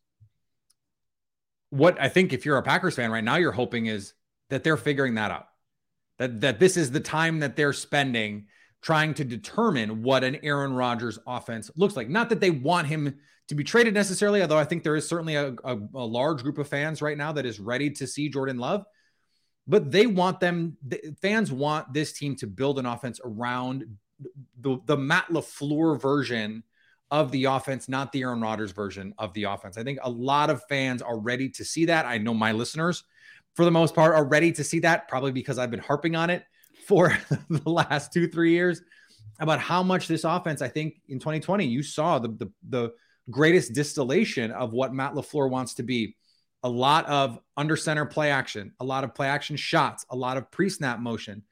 What 1.70 2.00
I 2.00 2.08
think 2.08 2.32
if 2.32 2.44
you're 2.44 2.58
a 2.58 2.62
Packers 2.62 2.96
fan 2.96 3.10
right 3.10 3.25
now, 3.25 3.36
you're 3.36 3.52
hoping 3.52 3.86
is 3.86 4.12
that 4.50 4.62
they're 4.62 4.76
figuring 4.76 5.14
that 5.14 5.31
out. 5.31 5.46
That, 6.19 6.40
that 6.43 6.60
this 6.60 6.76
is 6.76 6.90
the 6.90 7.00
time 7.00 7.40
that 7.40 7.56
they're 7.56 7.72
spending 7.72 8.46
trying 8.82 9.14
to 9.14 9.25
determine 9.25 10.02
what 10.02 10.25
an 10.25 10.38
Aaron 10.43 10.75
Rodgers 10.75 11.19
offense 11.26 11.70
looks 11.76 11.96
like. 11.96 12.08
Not 12.08 12.28
that 12.28 12.40
they 12.40 12.50
want 12.50 12.88
him 12.88 13.19
to 13.50 13.56
be 13.56 13.64
traded 13.64 13.94
necessarily, 13.94 14.43
although 14.43 14.56
I 14.56 14.64
think 14.64 14.85
there 14.85 14.94
is 14.94 15.08
certainly 15.08 15.35
a, 15.35 15.49
a, 15.64 15.76
a, 15.94 16.06
large 16.06 16.44
group 16.44 16.58
of 16.58 16.69
fans 16.69 17.02
right 17.02 17.19
now 17.19 17.32
that 17.32 17.44
is 17.44 17.58
ready 17.58 17.91
to 17.91 18.06
see 18.06 18.29
Jordan 18.29 18.58
Love. 18.58 18.85
But 19.67 19.91
they 19.91 20.06
want 20.06 20.38
them, 20.38 20.76
the 20.87 21.17
fans 21.20 21.50
want 21.50 21.93
this 21.93 22.12
team 22.12 22.37
to 22.37 22.47
build 22.47 22.79
an 22.79 22.87
offense 22.87 23.20
around 23.25 23.87
the, 24.61 24.79
the 24.87 24.97
Matt 24.97 25.31
LaFleur 25.31 26.00
version 26.00 26.62
of 27.11 27.32
the 27.32 27.47
offense, 27.47 27.88
not 27.88 28.12
the 28.12 28.23
Aaron 28.23 28.41
Rodgers 28.41 28.70
version 28.70 29.14
of 29.19 29.35
the 29.35 29.44
offense. 29.44 29.76
I 29.76 29.82
think 29.82 29.99
a 30.00 30.11
lot 30.11 30.49
of 30.49 30.62
fans 30.69 31.03
are 31.03 31.19
ready 31.19 31.48
to 31.48 31.65
see 31.65 31.86
that. 31.86 32.06
I 32.06 32.19
know 32.19 32.34
my 32.34 32.53
listeners, 32.53 33.03
for 33.55 33.65
the 33.65 33.72
most 33.72 33.96
part, 33.96 34.15
are 34.15 34.24
ready 34.24 34.53
to 34.53 34.63
see 34.63 34.79
that, 34.81 35.08
probably 35.08 35.32
because 35.32 35.58
I've 35.58 35.72
been 35.72 35.81
harping 35.81 36.15
on 36.15 36.31
it 36.31 36.44
for 36.86 37.19
the 37.51 37.69
last 37.69 38.13
two, 38.13 38.29
three 38.29 38.53
years 38.53 38.81
about 39.41 39.58
how 39.58 39.82
much 39.82 40.06
this 40.06 40.22
offense, 40.22 40.63
I 40.63 40.69
think 40.69 41.01
in 41.08 41.19
2020, 41.19 41.67
you 41.67 41.82
saw 41.82 42.20
the, 42.20 42.29
the, 42.29 42.53
the, 42.69 42.93
greatest 43.29 43.72
distillation 43.72 44.50
of 44.50 44.72
what 44.72 44.94
Matt 44.94 45.15
LaFleur 45.15 45.50
wants 45.50 45.74
to 45.74 45.82
be. 45.82 46.17
A 46.62 46.69
lot 46.69 47.06
of 47.06 47.39
under 47.56 47.77
center 47.77 48.05
play 48.05 48.31
action, 48.31 48.72
a 48.81 48.84
lot 48.84 49.03
of 49.03 49.15
play 49.15 49.29
action 49.29 49.56
shots, 49.56 50.05
a 50.10 50.17
lot 50.17 50.36
of 50.36 50.50
pre 50.50 50.69
snap 50.69 51.00
motion, 51.00 51.43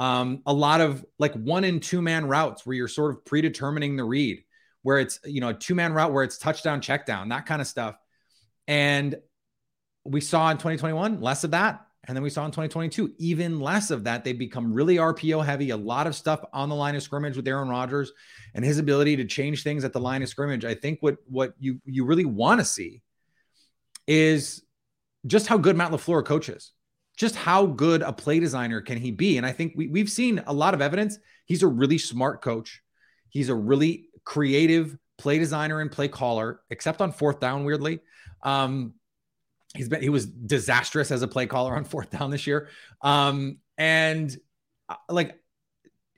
um, 0.00 0.42
a 0.46 0.52
lot 0.52 0.80
of 0.80 1.04
like 1.18 1.34
one 1.34 1.64
and 1.64 1.82
two 1.82 2.00
man 2.00 2.26
routes 2.26 2.64
where 2.64 2.74
you're 2.74 2.88
sort 2.88 3.10
of 3.12 3.24
predetermining 3.24 3.96
the 3.96 4.04
read, 4.04 4.42
where 4.82 4.98
it's, 4.98 5.20
you 5.24 5.40
know, 5.40 5.50
a 5.50 5.54
two 5.54 5.74
man 5.74 5.92
route 5.92 6.12
where 6.12 6.24
it's 6.24 6.38
touchdown, 6.38 6.80
check 6.80 7.04
down, 7.04 7.28
that 7.28 7.46
kind 7.46 7.60
of 7.60 7.68
stuff. 7.68 7.96
And 8.66 9.16
we 10.04 10.20
saw 10.20 10.50
in 10.50 10.56
2021 10.56 11.20
less 11.20 11.44
of 11.44 11.52
that. 11.52 11.83
And 12.06 12.16
then 12.16 12.22
we 12.22 12.30
saw 12.30 12.44
in 12.44 12.50
2022 12.50 13.14
even 13.18 13.60
less 13.60 13.90
of 13.90 14.04
that. 14.04 14.24
They've 14.24 14.38
become 14.38 14.72
really 14.72 14.96
RPO 14.96 15.44
heavy, 15.44 15.70
a 15.70 15.76
lot 15.76 16.06
of 16.06 16.14
stuff 16.14 16.44
on 16.52 16.68
the 16.68 16.74
line 16.74 16.96
of 16.96 17.02
scrimmage 17.02 17.36
with 17.36 17.48
Aaron 17.48 17.68
Rodgers 17.68 18.12
and 18.54 18.64
his 18.64 18.78
ability 18.78 19.16
to 19.16 19.24
change 19.24 19.62
things 19.62 19.84
at 19.84 19.92
the 19.92 20.00
line 20.00 20.22
of 20.22 20.28
scrimmage. 20.28 20.64
I 20.64 20.74
think 20.74 20.98
what 21.00 21.16
what 21.26 21.54
you 21.58 21.80
you 21.84 22.04
really 22.04 22.24
want 22.24 22.60
to 22.60 22.64
see 22.64 23.02
is 24.06 24.62
just 25.26 25.46
how 25.46 25.56
good 25.56 25.76
Matt 25.76 25.92
LaFleur 25.92 26.24
coaches. 26.24 26.72
Just 27.16 27.36
how 27.36 27.66
good 27.66 28.02
a 28.02 28.12
play 28.12 28.40
designer 28.40 28.80
can 28.80 28.98
he 28.98 29.12
be? 29.12 29.36
And 29.36 29.46
I 29.46 29.52
think 29.52 29.74
we, 29.76 29.86
we've 29.86 30.10
seen 30.10 30.42
a 30.46 30.52
lot 30.52 30.74
of 30.74 30.82
evidence. 30.82 31.18
He's 31.46 31.62
a 31.62 31.68
really 31.68 31.96
smart 31.96 32.42
coach. 32.42 32.82
He's 33.28 33.48
a 33.48 33.54
really 33.54 34.08
creative 34.24 34.98
play 35.16 35.38
designer 35.38 35.80
and 35.80 35.92
play 35.92 36.08
caller, 36.08 36.60
except 36.70 37.00
on 37.00 37.12
fourth 37.12 37.38
down, 37.38 37.64
weirdly. 37.64 38.00
Um, 38.42 38.94
he's 39.74 39.88
been 39.88 40.00
he 40.00 40.08
was 40.08 40.26
disastrous 40.26 41.10
as 41.10 41.22
a 41.22 41.28
play 41.28 41.46
caller 41.46 41.76
on 41.76 41.84
fourth 41.84 42.10
down 42.10 42.30
this 42.30 42.46
year. 42.46 42.68
Um, 43.02 43.58
and 43.76 44.34
uh, 44.88 44.96
like, 45.08 45.38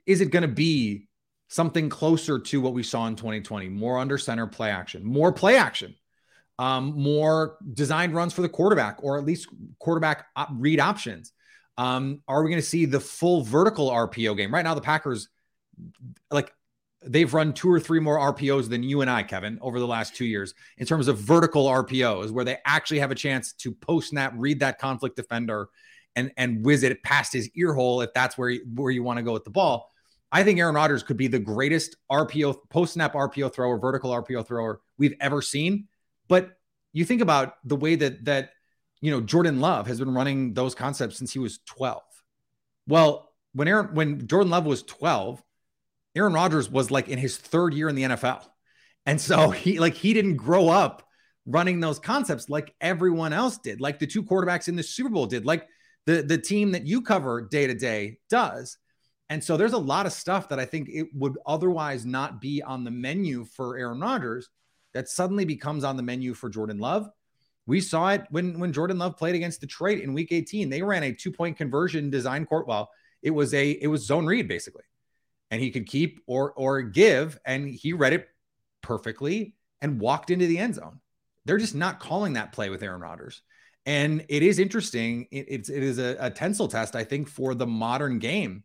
is 0.05 0.21
it 0.21 0.31
going 0.31 0.43
to 0.43 0.47
be 0.47 1.07
something 1.49 1.89
closer 1.89 2.39
to 2.39 2.61
what 2.61 2.73
we 2.73 2.83
saw 2.83 3.07
in 3.07 3.15
2020? 3.15 3.69
More 3.69 3.97
under 3.97 4.17
center 4.17 4.47
play 4.47 4.69
action, 4.69 5.03
more 5.03 5.33
play 5.33 5.57
action, 5.57 5.95
um, 6.59 6.93
more 7.01 7.57
designed 7.73 8.13
runs 8.13 8.33
for 8.33 8.41
the 8.41 8.49
quarterback, 8.49 9.03
or 9.03 9.17
at 9.17 9.25
least 9.25 9.47
quarterback 9.79 10.27
read 10.53 10.79
options. 10.79 11.33
Um, 11.77 12.21
are 12.27 12.43
we 12.43 12.49
going 12.49 12.61
to 12.61 12.67
see 12.67 12.85
the 12.85 12.99
full 12.99 13.43
vertical 13.43 13.89
RPO 13.89 14.35
game? 14.37 14.53
Right 14.53 14.63
now, 14.63 14.73
the 14.73 14.81
Packers, 14.81 15.29
like 16.31 16.51
they've 17.09 17.33
run 17.33 17.53
two 17.53 17.69
or 17.71 17.79
three 17.79 17.99
more 17.99 18.17
RPOs 18.33 18.69
than 18.69 18.83
you 18.83 19.01
and 19.01 19.09
I, 19.09 19.23
Kevin, 19.23 19.57
over 19.61 19.79
the 19.79 19.87
last 19.87 20.15
two 20.15 20.25
years 20.25 20.53
in 20.77 20.85
terms 20.85 21.07
of 21.07 21.17
vertical 21.17 21.65
RPOs, 21.65 22.31
where 22.31 22.45
they 22.45 22.57
actually 22.65 22.99
have 22.99 23.11
a 23.11 23.15
chance 23.15 23.53
to 23.53 23.71
post 23.71 24.09
snap, 24.09 24.33
read 24.35 24.59
that 24.59 24.79
conflict 24.79 25.15
defender, 25.15 25.69
and 26.15 26.31
and 26.37 26.65
whiz 26.65 26.83
it 26.83 27.03
past 27.03 27.31
his 27.33 27.49
ear 27.55 27.73
hole 27.73 28.01
if 28.01 28.13
that's 28.13 28.37
where 28.37 28.55
where 28.73 28.91
you 28.91 29.03
want 29.03 29.17
to 29.17 29.23
go 29.23 29.33
with 29.33 29.43
the 29.43 29.51
ball. 29.51 29.91
I 30.31 30.43
think 30.43 30.59
Aaron 30.59 30.75
Rodgers 30.75 31.03
could 31.03 31.17
be 31.17 31.27
the 31.27 31.39
greatest 31.39 31.95
RPO 32.11 32.69
post 32.69 32.93
snap 32.93 33.13
RPO 33.13 33.53
thrower, 33.53 33.77
vertical 33.77 34.11
RPO 34.11 34.45
thrower 34.45 34.81
we've 34.97 35.15
ever 35.21 35.41
seen. 35.41 35.87
But 36.27 36.51
you 36.91 37.05
think 37.05 37.21
about 37.21 37.53
the 37.63 37.75
way 37.75 37.95
that 37.95 38.25
that 38.25 38.51
you 38.99 39.11
know 39.11 39.21
Jordan 39.21 39.61
Love 39.61 39.87
has 39.87 39.99
been 39.99 40.13
running 40.13 40.53
those 40.53 40.75
concepts 40.75 41.17
since 41.17 41.31
he 41.31 41.39
was 41.39 41.59
12. 41.65 42.01
Well, 42.87 43.31
when 43.53 43.67
Aaron 43.67 43.93
when 43.93 44.27
Jordan 44.27 44.49
Love 44.49 44.65
was 44.65 44.83
12, 44.83 45.41
Aaron 46.17 46.33
Rodgers 46.33 46.69
was 46.69 46.91
like 46.91 47.07
in 47.07 47.19
his 47.19 47.37
third 47.37 47.73
year 47.73 47.87
in 47.87 47.95
the 47.95 48.03
NFL. 48.03 48.43
And 49.05 49.21
so 49.21 49.49
he 49.51 49.79
like 49.79 49.93
he 49.93 50.13
didn't 50.13 50.37
grow 50.37 50.69
up 50.69 51.03
running 51.45 51.79
those 51.79 51.99
concepts 51.99 52.49
like 52.49 52.75
everyone 52.81 53.31
else 53.31 53.57
did, 53.57 53.79
like 53.79 53.99
the 53.99 54.07
two 54.07 54.23
quarterbacks 54.23 54.67
in 54.67 54.75
the 54.75 54.83
Super 54.83 55.09
Bowl 55.09 55.27
did, 55.27 55.45
like 55.45 55.67
the 56.05 56.21
the 56.21 56.37
team 56.37 56.71
that 56.71 56.85
you 56.85 57.01
cover 57.01 57.41
day 57.41 57.67
to 57.67 57.73
day 57.73 58.19
does. 58.29 58.77
And 59.29 59.43
so 59.43 59.57
there's 59.57 59.73
a 59.73 59.77
lot 59.77 60.05
of 60.05 60.13
stuff 60.13 60.49
that 60.49 60.59
I 60.59 60.65
think 60.65 60.89
it 60.89 61.07
would 61.13 61.37
otherwise 61.45 62.05
not 62.05 62.39
be 62.39 62.61
on 62.61 62.83
the 62.83 62.91
menu 62.91 63.43
for 63.43 63.77
Aaron 63.77 63.99
Rodgers 63.99 64.49
that 64.93 65.09
suddenly 65.09 65.43
becomes 65.43 65.83
on 65.83 65.97
the 65.97 66.03
menu 66.03 66.33
for 66.33 66.49
Jordan 66.49 66.77
Love. 66.77 67.09
We 67.65 67.81
saw 67.81 68.09
it 68.11 68.23
when 68.29 68.59
when 68.59 68.71
Jordan 68.71 68.97
Love 68.97 69.17
played 69.17 69.35
against 69.35 69.61
Detroit 69.61 69.99
in 69.99 70.13
week 70.13 70.31
18. 70.31 70.69
They 70.69 70.81
ran 70.81 71.03
a 71.03 71.13
two-point 71.13 71.57
conversion 71.57 72.09
design 72.09 72.45
court. 72.45 72.67
Well, 72.67 72.89
it 73.21 73.31
was 73.31 73.53
a 73.53 73.71
it 73.71 73.87
was 73.87 74.05
zone 74.05 74.25
read 74.25 74.47
basically. 74.47 74.83
And 75.49 75.61
he 75.61 75.71
could 75.71 75.87
keep 75.87 76.21
or 76.27 76.51
or 76.53 76.81
give 76.81 77.39
and 77.45 77.67
he 77.69 77.93
read 77.93 78.13
it 78.13 78.27
perfectly 78.81 79.55
and 79.81 79.99
walked 79.99 80.29
into 80.29 80.47
the 80.47 80.57
end 80.57 80.75
zone. 80.75 80.99
They're 81.45 81.57
just 81.57 81.75
not 81.75 81.99
calling 81.99 82.33
that 82.33 82.51
play 82.51 82.69
with 82.69 82.83
Aaron 82.83 83.01
Rodgers. 83.01 83.41
And 83.85 84.25
it 84.27 84.43
is 84.43 84.59
interesting. 84.59 85.27
It, 85.31 85.45
it's 85.47 85.69
it 85.69 85.83
is 85.83 85.99
a, 85.99 86.17
a 86.19 86.29
tensile 86.29 86.67
test, 86.67 86.95
I 86.95 87.05
think, 87.05 87.29
for 87.29 87.55
the 87.55 87.67
modern 87.67 88.19
game 88.19 88.63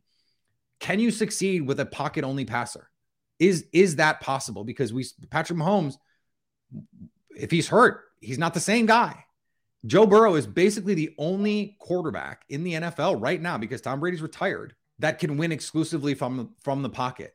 can 0.83 0.99
you 0.99 1.13
succeed 1.13 1.63
with 1.63 1.79
a 1.79 1.87
pocket 1.87 2.25
only 2.25 2.45
passer? 2.45 2.91
Is 3.39 3.67
is 3.73 3.97
that 3.97 4.21
possible? 4.21 4.65
Because 4.65 4.93
we 4.93 5.07
Patrick 5.31 5.59
Mahomes, 5.59 5.95
if 7.31 7.51
he's 7.51 7.69
hurt, 7.69 8.01
he's 8.21 8.39
not 8.39 8.53
the 8.53 8.61
same 8.61 8.85
guy. 8.85 9.25
Joe 9.87 10.07
Burrow 10.07 10.35
is 10.35 10.47
basically 10.47 10.95
the 10.95 11.15
only 11.19 11.77
quarterback 11.79 12.45
in 12.49 12.65
the 12.65 12.75
NFL 12.75 13.23
right 13.23 13.41
now 13.41 13.59
because 13.59 13.81
Tom 13.81 14.01
Brady's 14.01 14.23
retired 14.23 14.75
that 14.99 15.19
can 15.19 15.37
win 15.37 15.53
exclusively 15.53 16.15
from 16.15 16.55
from 16.63 16.83
the 16.83 16.91
pocket. 16.91 17.35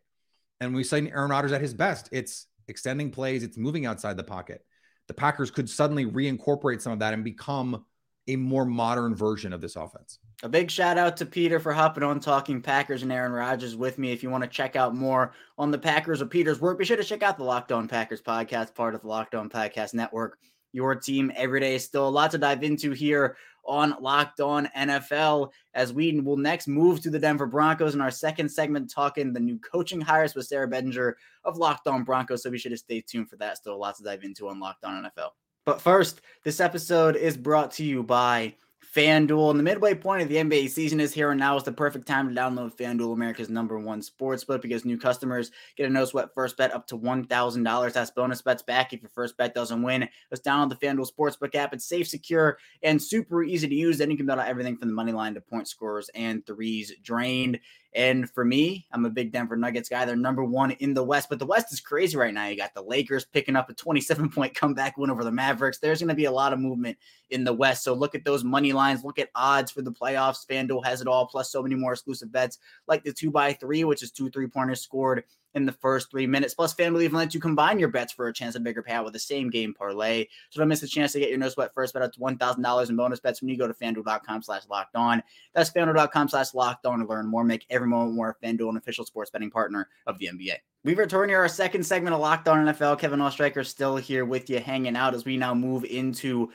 And 0.60 0.76
we 0.76 0.84
say 0.84 1.10
Aaron 1.10 1.30
Rodgers 1.30 1.52
at 1.52 1.62
his 1.62 1.74
best. 1.74 2.10
It's 2.12 2.48
extending 2.68 3.12
plays, 3.12 3.44
it's 3.44 3.58
moving 3.58 3.86
outside 3.86 4.18
the 4.18 4.24
pocket. 4.24 4.64
The 5.08 5.14
Packers 5.14 5.52
could 5.52 5.70
suddenly 5.70 6.06
reincorporate 6.06 6.82
some 6.82 6.92
of 6.92 7.00
that 7.00 7.14
and 7.14 7.24
become 7.24 7.86
a 8.28 8.36
more 8.36 8.66
modern 8.66 9.16
version 9.16 9.54
of 9.54 9.62
this 9.62 9.76
offense. 9.76 10.20
A 10.44 10.50
big 10.50 10.70
shout 10.70 10.98
out 10.98 11.18
to 11.18 11.26
Peter 11.26 11.60
for 11.60 11.74
hopping 11.74 12.04
on 12.04 12.20
talking 12.20 12.62
Packers 12.62 13.04
and 13.04 13.12
Aaron 13.12 13.32
Rodgers 13.32 13.76
with 13.76 13.98
me. 13.98 14.12
If 14.12 14.22
you 14.22 14.30
want 14.30 14.44
to 14.44 14.50
check 14.50 14.76
out 14.76 14.94
more 14.94 15.34
on 15.58 15.72
the 15.72 15.78
Packers 15.78 16.22
or 16.22 16.26
Peter's 16.26 16.60
work, 16.60 16.78
be 16.78 16.86
sure 16.86 16.98
to 16.98 17.04
check 17.04 17.24
out 17.24 17.38
the 17.38 17.44
Locked 17.44 17.72
On 17.72 17.88
Packers 17.88 18.22
podcast, 18.22 18.76
part 18.76 18.96
of 18.96 19.02
the 19.02 19.08
Locked 19.08 19.34
On 19.34 19.50
Podcast 19.50 19.94
Network. 19.94 20.38
Your 20.74 20.94
team 20.94 21.32
every 21.36 21.62
day. 21.62 21.78
Still 21.78 22.08
a 22.08 22.10
lot 22.10 22.32
to 22.32 22.38
dive 22.38 22.64
into 22.64 22.92
here 22.92 23.38
on 23.68 23.96
Locked 24.00 24.40
On 24.40 24.68
NFL 24.78 25.52
as 25.74 25.94
we 25.94 26.20
will 26.20 26.38
next 26.38 26.68
move 26.68 27.02
to 27.02 27.10
the 27.10 27.20
Denver 27.20 27.46
Broncos 27.46 27.96
in 27.96 28.02
our 28.02 28.12
second 28.12 28.50
segment, 28.50 28.90
talking 28.90 29.34
the 29.34 29.40
new 29.40 29.60
coaching 29.60 30.02
hires 30.02 30.36
with 30.36 30.46
Sayre 30.46 30.68
Bedinger 30.68 31.14
of 31.44 31.58
Locked 31.58 31.88
On 31.88 32.04
Broncos. 32.04 32.44
So 32.44 32.50
be 32.50 32.58
sure 32.58 32.70
to 32.70 32.78
stay 32.78 33.02
tuned 33.02 33.30
for 33.30 33.36
that. 33.38 33.58
Still 33.58 33.76
a 33.76 33.78
lot 33.78 33.96
to 33.98 34.04
dive 34.04 34.24
into 34.24 34.48
on 34.48 34.60
Locked 34.60 34.84
On 34.84 35.04
NFL. 35.04 35.30
But 35.66 35.82
first, 35.82 36.22
this 36.44 36.62
episode 36.62 37.18
is 37.18 37.36
brought 37.36 37.72
to 37.72 37.84
you 37.84 38.02
by 38.02 38.56
FanDuel. 38.96 39.51
And 39.51 39.60
the 39.60 39.63
midway 39.63 39.94
point 39.94 40.22
of 40.22 40.29
the 40.29 40.38
NBA 40.38 40.70
season 40.70 41.00
is 41.00 41.13
here, 41.13 41.32
and 41.32 41.39
now 41.39 41.56
is 41.58 41.63
the 41.63 41.72
perfect 41.72 42.08
time 42.08 42.27
to 42.27 42.36
download 42.39 42.75
FanDuel, 42.75 43.13
America's 43.13 43.50
number 43.50 43.77
one 43.79 44.01
sports 44.01 44.44
book, 44.44 44.62
because 44.62 44.86
new 44.86 44.98
customers 44.98 45.51
get 45.75 45.88
a 45.88 45.89
no 45.89 46.06
sweat 46.06 46.34
first 46.34 46.58
bet 46.58 46.74
up 46.74 46.88
to 46.88 46.98
$1,000. 46.98 47.94
That's 47.94 48.12
bonus 48.12 48.41
bets 48.41 48.63
back 48.63 48.94
if 48.94 49.01
your 49.01 49.10
first 49.10 49.38
bet 49.38 49.53
doesn't 49.53 49.82
win. 49.82 50.08
Just 50.29 50.44
download 50.44 50.70
the 50.70 50.75
FanDuel 50.75 51.12
Sportsbook 51.12 51.56
app. 51.56 51.74
It's 51.74 51.86
safe, 51.86 52.08
secure, 52.08 52.58
and 52.84 53.01
super 53.01 53.44
easy 53.44 53.67
to 53.67 53.75
use. 53.75 53.98
Then 53.98 54.12
you 54.12 54.17
can 54.17 54.25
bet 54.25 54.39
on 54.39 54.48
everything 54.48 54.77
from 54.77 54.88
the 54.88 54.96
money 54.96 55.12
line 55.12 55.34
to 55.34 55.41
point 55.41 55.67
scores 55.67 56.10
and 56.15 56.46
threes 56.46 56.94
drained. 57.03 57.60
And 57.98 58.30
for 58.30 58.46
me, 58.46 58.86
I'm 58.92 59.06
a 59.06 59.10
big 59.10 59.32
Denver 59.32 59.58
Nuggets 59.58 59.89
guy. 59.89 60.06
They're 60.06 60.16
number 60.16 60.44
one 60.44 60.70
in 60.70 60.94
the 60.94 61.04
West, 61.04 61.30
but 61.30 61.39
the 61.39 61.48
West 61.48 61.74
is 61.74 61.80
crazy 61.80 62.16
right 62.16 62.32
now. 62.32 62.46
You 62.46 62.56
got 62.56 62.75
the 62.75 62.84
Lakers 62.84 63.25
picking 63.25 63.56
up 63.56 63.72
a 63.72 63.74
27 63.74 64.30
point 64.36 64.54
comeback 64.54 65.00
win 65.00 65.10
over 65.10 65.24
the 65.24 65.32
Mavericks. 65.32 65.80
There's 65.80 66.00
going 66.00 66.10
to 66.10 66.13
be 66.13 66.25
a 66.25 66.32
lot 66.32 66.54
of 66.54 66.60
movement 66.60 66.96
in 67.32 67.44
the 67.44 67.54
West. 67.54 67.84
So 67.84 67.96
look 67.96 68.13
at 68.13 68.24
those 68.24 68.44
money 68.44 68.72
lines, 68.72 69.04
look 69.04 69.18
at 69.18 69.32
odds 69.34 69.72
for 69.72 69.82
the 69.82 69.92
playoffs. 69.92 70.46
FanDuel 70.48 70.86
has 70.86 71.01
it 71.01 71.08
all, 71.08 71.25
plus 71.25 71.51
so 71.51 71.63
many 71.63 71.74
more 71.74 71.94
exclusive 71.94 72.32
bets 72.32 72.60
like 72.88 73.04
the 73.04 73.12
two 73.12 73.32
by 73.32 73.51
three, 73.54 73.84
which 73.84 74.04
is 74.04 74.12
two 74.12 74.30
three 74.30 74.48
pointers 74.48 74.82
scored 74.82 75.24
in 75.58 75.66
the 75.66 75.74
first 75.74 76.10
three 76.10 76.26
minutes. 76.26 76.54
Plus, 76.54 76.74
FanDuel 76.74 77.04
even 77.04 77.18
lets 77.18 77.34
you 77.36 77.42
combine 77.42 77.80
your 77.80 77.90
bets 77.90 78.14
for 78.14 78.28
a 78.28 78.34
chance 78.34 78.56
at 78.56 78.64
bigger 78.64 78.82
payout 78.82 79.04
with 79.04 79.14
the 79.14 79.20
same 79.20 79.50
game 79.50 79.74
parlay. 79.74 80.26
So 80.50 80.62
don't 80.62 80.70
miss 80.70 80.80
the 80.80 80.88
chance 80.88 81.12
to 81.12 81.20
get 81.20 81.30
your 81.30 81.40
no 81.40 81.50
sweat 81.50 81.74
first 81.74 81.94
bet 81.94 82.04
up 82.04 82.14
to 82.14 82.20
$1,000 82.20 82.90
in 82.90 82.96
bonus 82.96 83.20
bets 83.20 83.42
when 83.42 83.50
you 83.50 83.58
go 83.58 83.68
to 83.68 83.74
FanDuel.com 83.74 84.44
slash 84.44 84.62
locked 84.70 84.96
on. 84.96 85.22
That's 85.54 85.72
FanDuel.com 85.72 86.30
slash 86.30 86.54
locked 86.54 86.86
on 86.86 87.00
to 87.00 87.06
learn 87.06 87.28
more. 87.28 87.44
Make 87.44 87.66
every 87.70 87.88
moment 87.88 88.16
more. 88.16 88.38
FanDuel, 88.42 88.70
an 88.70 88.78
official 88.78 89.06
sports 89.06 89.32
betting 89.32 89.52
partner 89.52 89.90
of 90.06 90.18
the 90.20 90.28
NBA. 90.28 90.56
We've 90.84 90.98
returned 90.98 91.32
here 91.32 91.40
our 91.40 91.50
second 91.50 91.86
segment 91.86 92.14
of 92.14 92.22
Locked 92.22 92.48
On 92.48 92.66
NFL. 92.66 93.00
Kevin 93.00 93.20
Oestreicher 93.20 93.66
still 93.66 93.98
here 93.98 94.24
with 94.24 94.50
you, 94.50 94.60
hanging 94.60 94.96
out 94.96 95.16
as 95.16 95.26
we 95.26 95.36
now 95.36 95.54
move 95.54 95.84
into 95.84 96.50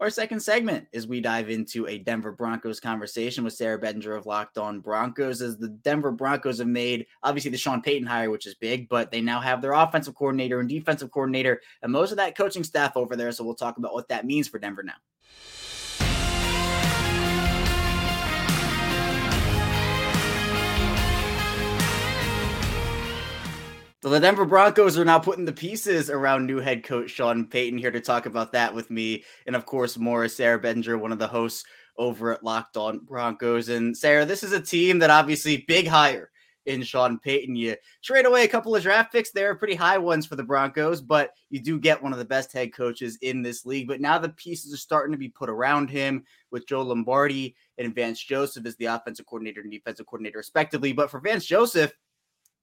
our 0.00 0.08
second 0.08 0.40
segment 0.40 0.88
is 0.92 1.06
we 1.06 1.20
dive 1.20 1.50
into 1.50 1.86
a 1.86 1.98
Denver 1.98 2.32
Broncos 2.32 2.80
conversation 2.80 3.44
with 3.44 3.52
Sayre 3.52 3.78
Bedinger 3.78 4.16
of 4.16 4.24
Locked 4.24 4.56
On 4.56 4.80
Broncos. 4.80 5.42
As 5.42 5.58
the 5.58 5.68
Denver 5.68 6.10
Broncos 6.10 6.58
have 6.58 6.66
made 6.66 7.06
obviously 7.22 7.50
the 7.50 7.58
Sean 7.58 7.82
Payton 7.82 8.08
hire, 8.08 8.30
which 8.30 8.46
is 8.46 8.54
big, 8.54 8.88
but 8.88 9.10
they 9.10 9.20
now 9.20 9.40
have 9.40 9.60
their 9.60 9.72
offensive 9.72 10.14
coordinator 10.14 10.60
and 10.60 10.68
defensive 10.68 11.10
coordinator 11.10 11.60
and 11.82 11.92
most 11.92 12.12
of 12.12 12.16
that 12.16 12.36
coaching 12.36 12.64
staff 12.64 12.96
over 12.96 13.14
there. 13.14 13.30
So 13.30 13.44
we'll 13.44 13.54
talk 13.54 13.76
about 13.76 13.92
what 13.92 14.08
that 14.08 14.24
means 14.24 14.48
for 14.48 14.58
Denver 14.58 14.82
now. 14.82 14.94
So 24.02 24.08
the 24.08 24.18
Denver 24.18 24.46
Broncos 24.46 24.96
are 24.96 25.04
now 25.04 25.18
putting 25.18 25.44
the 25.44 25.52
pieces 25.52 26.08
around 26.08 26.46
new 26.46 26.58
head 26.58 26.82
coach 26.82 27.10
Sean 27.10 27.44
Payton 27.44 27.78
here 27.78 27.90
to 27.90 28.00
talk 28.00 28.24
about 28.24 28.50
that 28.52 28.74
with 28.74 28.90
me. 28.90 29.24
And 29.46 29.54
of 29.54 29.66
course, 29.66 29.98
Morris 29.98 30.34
Sayre 30.34 30.58
Bedinger, 30.58 30.98
one 30.98 31.12
of 31.12 31.18
the 31.18 31.28
hosts 31.28 31.64
over 31.98 32.32
at 32.32 32.42
Locked 32.42 32.78
On 32.78 33.00
Broncos. 33.00 33.68
And 33.68 33.94
Sayre, 33.94 34.24
this 34.24 34.42
is 34.42 34.52
a 34.52 34.60
team 34.60 35.00
that 35.00 35.10
obviously 35.10 35.66
big 35.68 35.86
hire 35.86 36.30
in 36.64 36.82
Sean 36.82 37.18
Payton. 37.18 37.56
You 37.56 37.76
trade 38.02 38.24
away 38.24 38.44
a 38.44 38.48
couple 38.48 38.74
of 38.74 38.82
draft 38.82 39.12
picks. 39.12 39.32
They're 39.32 39.54
pretty 39.54 39.74
high 39.74 39.98
ones 39.98 40.24
for 40.24 40.34
the 40.34 40.44
Broncos, 40.44 41.02
but 41.02 41.32
you 41.50 41.60
do 41.60 41.78
get 41.78 42.02
one 42.02 42.14
of 42.14 42.18
the 42.18 42.24
best 42.24 42.54
head 42.54 42.72
coaches 42.72 43.18
in 43.20 43.42
this 43.42 43.66
league. 43.66 43.86
But 43.86 44.00
now 44.00 44.18
the 44.18 44.30
pieces 44.30 44.72
are 44.72 44.78
starting 44.78 45.12
to 45.12 45.18
be 45.18 45.28
put 45.28 45.50
around 45.50 45.90
him 45.90 46.24
with 46.50 46.66
Joe 46.66 46.80
Lombardi 46.80 47.54
and 47.76 47.94
Vance 47.94 48.22
Joseph 48.24 48.64
as 48.64 48.76
the 48.76 48.86
offensive 48.86 49.26
coordinator 49.26 49.60
and 49.60 49.70
defensive 49.70 50.06
coordinator, 50.06 50.38
respectively. 50.38 50.94
But 50.94 51.10
for 51.10 51.20
Vance 51.20 51.44
Joseph, 51.44 51.92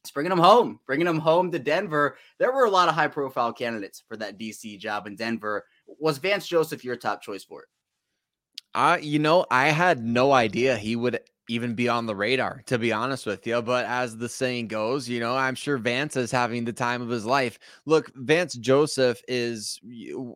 it's 0.08 0.14
bringing 0.14 0.32
him 0.32 0.40
home, 0.40 0.80
bringing 0.86 1.06
him 1.06 1.20
home 1.20 1.52
to 1.52 1.60
Denver. 1.60 2.18
There 2.40 2.54
were 2.54 2.64
a 2.64 2.70
lot 2.70 2.88
of 2.88 2.96
high 2.96 3.10
profile 3.10 3.52
candidates 3.52 4.02
for 4.08 4.16
that 4.16 4.40
DC 4.40 4.80
job 4.80 5.06
in 5.06 5.18
Denver. 5.18 5.66
Was 6.00 6.18
Vance 6.18 6.48
Joseph 6.48 6.86
your 6.86 6.96
top 6.96 7.22
choice 7.22 7.44
for 7.44 7.64
it? 7.64 7.68
Uh, 8.74 8.98
you 9.02 9.20
know, 9.20 9.46
I 9.52 9.68
had 9.68 10.02
no 10.02 10.32
idea 10.32 10.78
he 10.78 10.96
would 10.96 11.20
even 11.50 11.74
be 11.74 11.88
on 11.88 12.06
the 12.06 12.16
radar, 12.16 12.62
to 12.66 12.78
be 12.78 12.92
honest 12.92 13.26
with 13.26 13.48
you. 13.48 13.62
But 13.62 13.86
as 13.86 14.18
the 14.18 14.28
saying 14.28 14.68
goes, 14.68 15.08
you 15.08 15.20
know, 15.20 15.36
I'm 15.36 15.56
sure 15.56 15.78
Vance 15.78 16.16
is 16.16 16.32
having 16.32 16.66
the 16.66 16.74
time 16.74 17.02
of 17.02 17.10
his 17.10 17.26
life. 17.26 17.58
Look, 17.86 18.12
Vance 18.16 18.54
Joseph 18.56 19.22
is 19.28 19.80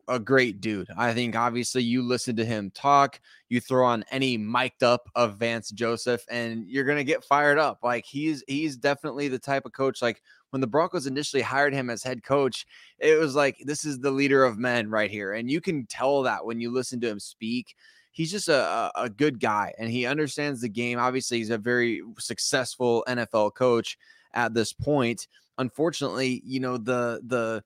a 0.08 0.20
great 0.20 0.62
dude. 0.62 0.90
I 0.98 1.14
think 1.14 1.36
obviously 1.36 1.84
you 1.84 2.02
listen 2.02 2.36
to 2.38 2.46
him 2.46 2.72
talk, 2.72 3.20
you 3.50 3.60
throw 3.60 3.86
on 3.86 4.06
any 4.12 4.38
mic'd 4.38 4.84
up 4.84 5.10
of 5.16 5.38
Vance 5.38 5.72
Joseph, 5.72 6.24
and 6.30 6.66
you're 6.68 6.86
gonna 6.86 7.04
get 7.04 7.24
fired 7.24 7.58
up. 7.58 7.80
Like 7.84 8.06
he's 8.06 8.44
he's 8.48 8.78
definitely 8.78 9.28
the 9.28 9.40
type 9.40 9.66
of 9.66 9.74
coach 9.74 10.02
like 10.02 10.22
when 10.52 10.62
the 10.62 10.68
Broncos 10.68 11.08
initially 11.08 11.42
hired 11.42 11.74
him 11.74 11.90
as 11.90 12.04
head 12.04 12.24
coach, 12.24 12.66
it 13.00 13.18
was 13.18 13.36
like 13.36 13.58
this 13.66 13.86
is 13.86 14.00
the 14.00 14.12
leader 14.12 14.44
of 14.44 14.58
men 14.58 14.90
right 14.90 15.10
here. 15.10 15.34
And 15.34 15.50
you 15.50 15.62
can 15.62 15.86
tell 15.88 16.24
that 16.24 16.46
when 16.46 16.62
you 16.62 16.72
listen 16.72 17.02
to 17.02 17.10
him 17.10 17.20
speak 17.20 17.76
he's 18.12 18.32
just 18.32 18.50
a, 18.50 18.92
a 18.96 19.10
good 19.10 19.40
guy 19.40 19.74
and 19.78 19.90
he 19.90 20.06
understands 20.06 20.62
the 20.62 20.70
game. 20.70 21.00
Obviously, 21.00 21.38
he's 21.38 21.50
a 21.50 21.58
very 21.58 22.02
successful 22.20 23.04
NFL 23.08 23.56
coach 23.56 23.98
at 24.34 24.54
this 24.54 24.74
point. 24.74 25.28
Unfortunately, 25.58 26.42
you 26.46 26.60
know, 26.60 26.78
the 26.78 27.22
the 27.26 27.64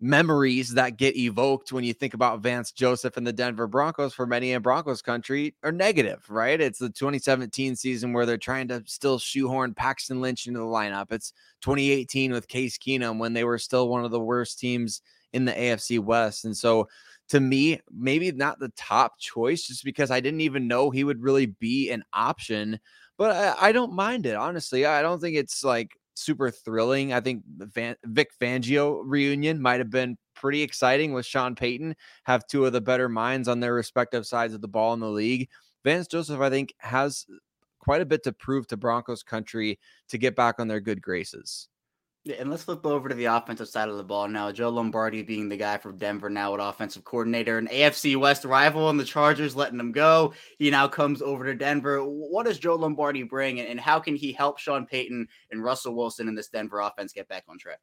memories 0.00 0.74
that 0.74 0.98
get 0.98 1.16
evoked 1.16 1.72
when 1.72 1.84
you 1.84 1.94
think 1.94 2.14
about 2.14 2.40
Vance 2.40 2.72
Joseph 2.72 3.16
and 3.16 3.26
the 3.26 3.32
Denver 3.32 3.66
Broncos 3.66 4.12
for 4.12 4.26
many 4.26 4.52
in 4.52 4.60
Broncos 4.60 5.00
country 5.00 5.54
are 5.62 5.72
negative, 5.72 6.28
right? 6.28 6.60
It's 6.60 6.78
the 6.78 6.90
2017 6.90 7.76
season 7.76 8.12
where 8.12 8.26
they're 8.26 8.36
trying 8.36 8.68
to 8.68 8.82
still 8.86 9.18
shoehorn 9.18 9.72
Paxton 9.72 10.20
Lynch 10.20 10.46
into 10.46 10.60
the 10.60 10.66
lineup. 10.66 11.10
It's 11.10 11.32
2018 11.62 12.32
with 12.32 12.48
Case 12.48 12.76
Keenum 12.76 13.18
when 13.18 13.32
they 13.32 13.44
were 13.44 13.58
still 13.58 13.88
one 13.88 14.04
of 14.04 14.10
the 14.10 14.20
worst 14.20 14.58
teams 14.58 15.00
in 15.32 15.44
the 15.44 15.52
AFC 15.52 15.98
West. 15.98 16.44
And 16.44 16.56
so 16.56 16.88
to 17.28 17.40
me, 17.40 17.80
maybe 17.90 18.30
not 18.32 18.58
the 18.58 18.72
top 18.76 19.18
choice 19.18 19.62
just 19.64 19.84
because 19.84 20.10
I 20.10 20.20
didn't 20.20 20.42
even 20.42 20.68
know 20.68 20.90
he 20.90 21.04
would 21.04 21.22
really 21.22 21.46
be 21.46 21.90
an 21.90 22.04
option. 22.12 22.78
But 23.16 23.30
I, 23.30 23.68
I 23.68 23.72
don't 23.72 23.94
mind 23.94 24.26
it, 24.26 24.34
honestly. 24.34 24.84
I 24.86 25.02
don't 25.02 25.20
think 25.20 25.36
it's 25.36 25.64
like 25.64 25.96
super 26.14 26.50
thrilling. 26.50 27.12
I 27.12 27.20
think 27.20 27.42
Van, 27.46 27.96
Vic 28.04 28.30
Fangio 28.40 29.02
reunion 29.04 29.60
might 29.60 29.80
have 29.80 29.90
been 29.90 30.16
pretty 30.34 30.62
exciting 30.62 31.12
with 31.12 31.26
Sean 31.26 31.54
Payton, 31.54 31.96
have 32.24 32.46
two 32.46 32.66
of 32.66 32.72
the 32.72 32.80
better 32.80 33.08
minds 33.08 33.48
on 33.48 33.60
their 33.60 33.74
respective 33.74 34.26
sides 34.26 34.54
of 34.54 34.60
the 34.60 34.68
ball 34.68 34.92
in 34.94 35.00
the 35.00 35.08
league. 35.08 35.48
Vance 35.84 36.06
Joseph, 36.06 36.40
I 36.40 36.50
think, 36.50 36.74
has 36.78 37.26
quite 37.78 38.00
a 38.00 38.06
bit 38.06 38.22
to 38.24 38.32
prove 38.32 38.66
to 38.68 38.76
Broncos 38.76 39.22
country 39.22 39.78
to 40.08 40.18
get 40.18 40.34
back 40.34 40.58
on 40.58 40.68
their 40.68 40.80
good 40.80 41.02
graces. 41.02 41.68
Yeah, 42.26 42.36
and 42.38 42.50
let's 42.50 42.62
flip 42.62 42.86
over 42.86 43.10
to 43.10 43.14
the 43.14 43.26
offensive 43.26 43.68
side 43.68 43.90
of 43.90 43.98
the 43.98 44.02
ball 44.02 44.28
now. 44.28 44.50
Joe 44.50 44.70
Lombardi 44.70 45.22
being 45.22 45.50
the 45.50 45.58
guy 45.58 45.76
from 45.76 45.98
Denver 45.98 46.30
now 46.30 46.54
at 46.54 46.60
offensive 46.60 47.04
coordinator, 47.04 47.58
an 47.58 47.68
AFC 47.68 48.16
West 48.16 48.46
rival, 48.46 48.88
and 48.88 48.98
the 48.98 49.04
Chargers 49.04 49.54
letting 49.54 49.78
him 49.78 49.92
go. 49.92 50.32
He 50.58 50.70
now 50.70 50.88
comes 50.88 51.20
over 51.20 51.44
to 51.44 51.54
Denver. 51.54 51.98
What 52.00 52.46
does 52.46 52.58
Joe 52.58 52.76
Lombardi 52.76 53.24
bring, 53.24 53.60
and 53.60 53.78
how 53.78 54.00
can 54.00 54.16
he 54.16 54.32
help 54.32 54.58
Sean 54.58 54.86
Payton 54.86 55.28
and 55.50 55.62
Russell 55.62 55.94
Wilson 55.94 56.26
in 56.26 56.34
this 56.34 56.48
Denver 56.48 56.80
offense 56.80 57.12
get 57.12 57.28
back 57.28 57.44
on 57.46 57.58
track? 57.58 57.80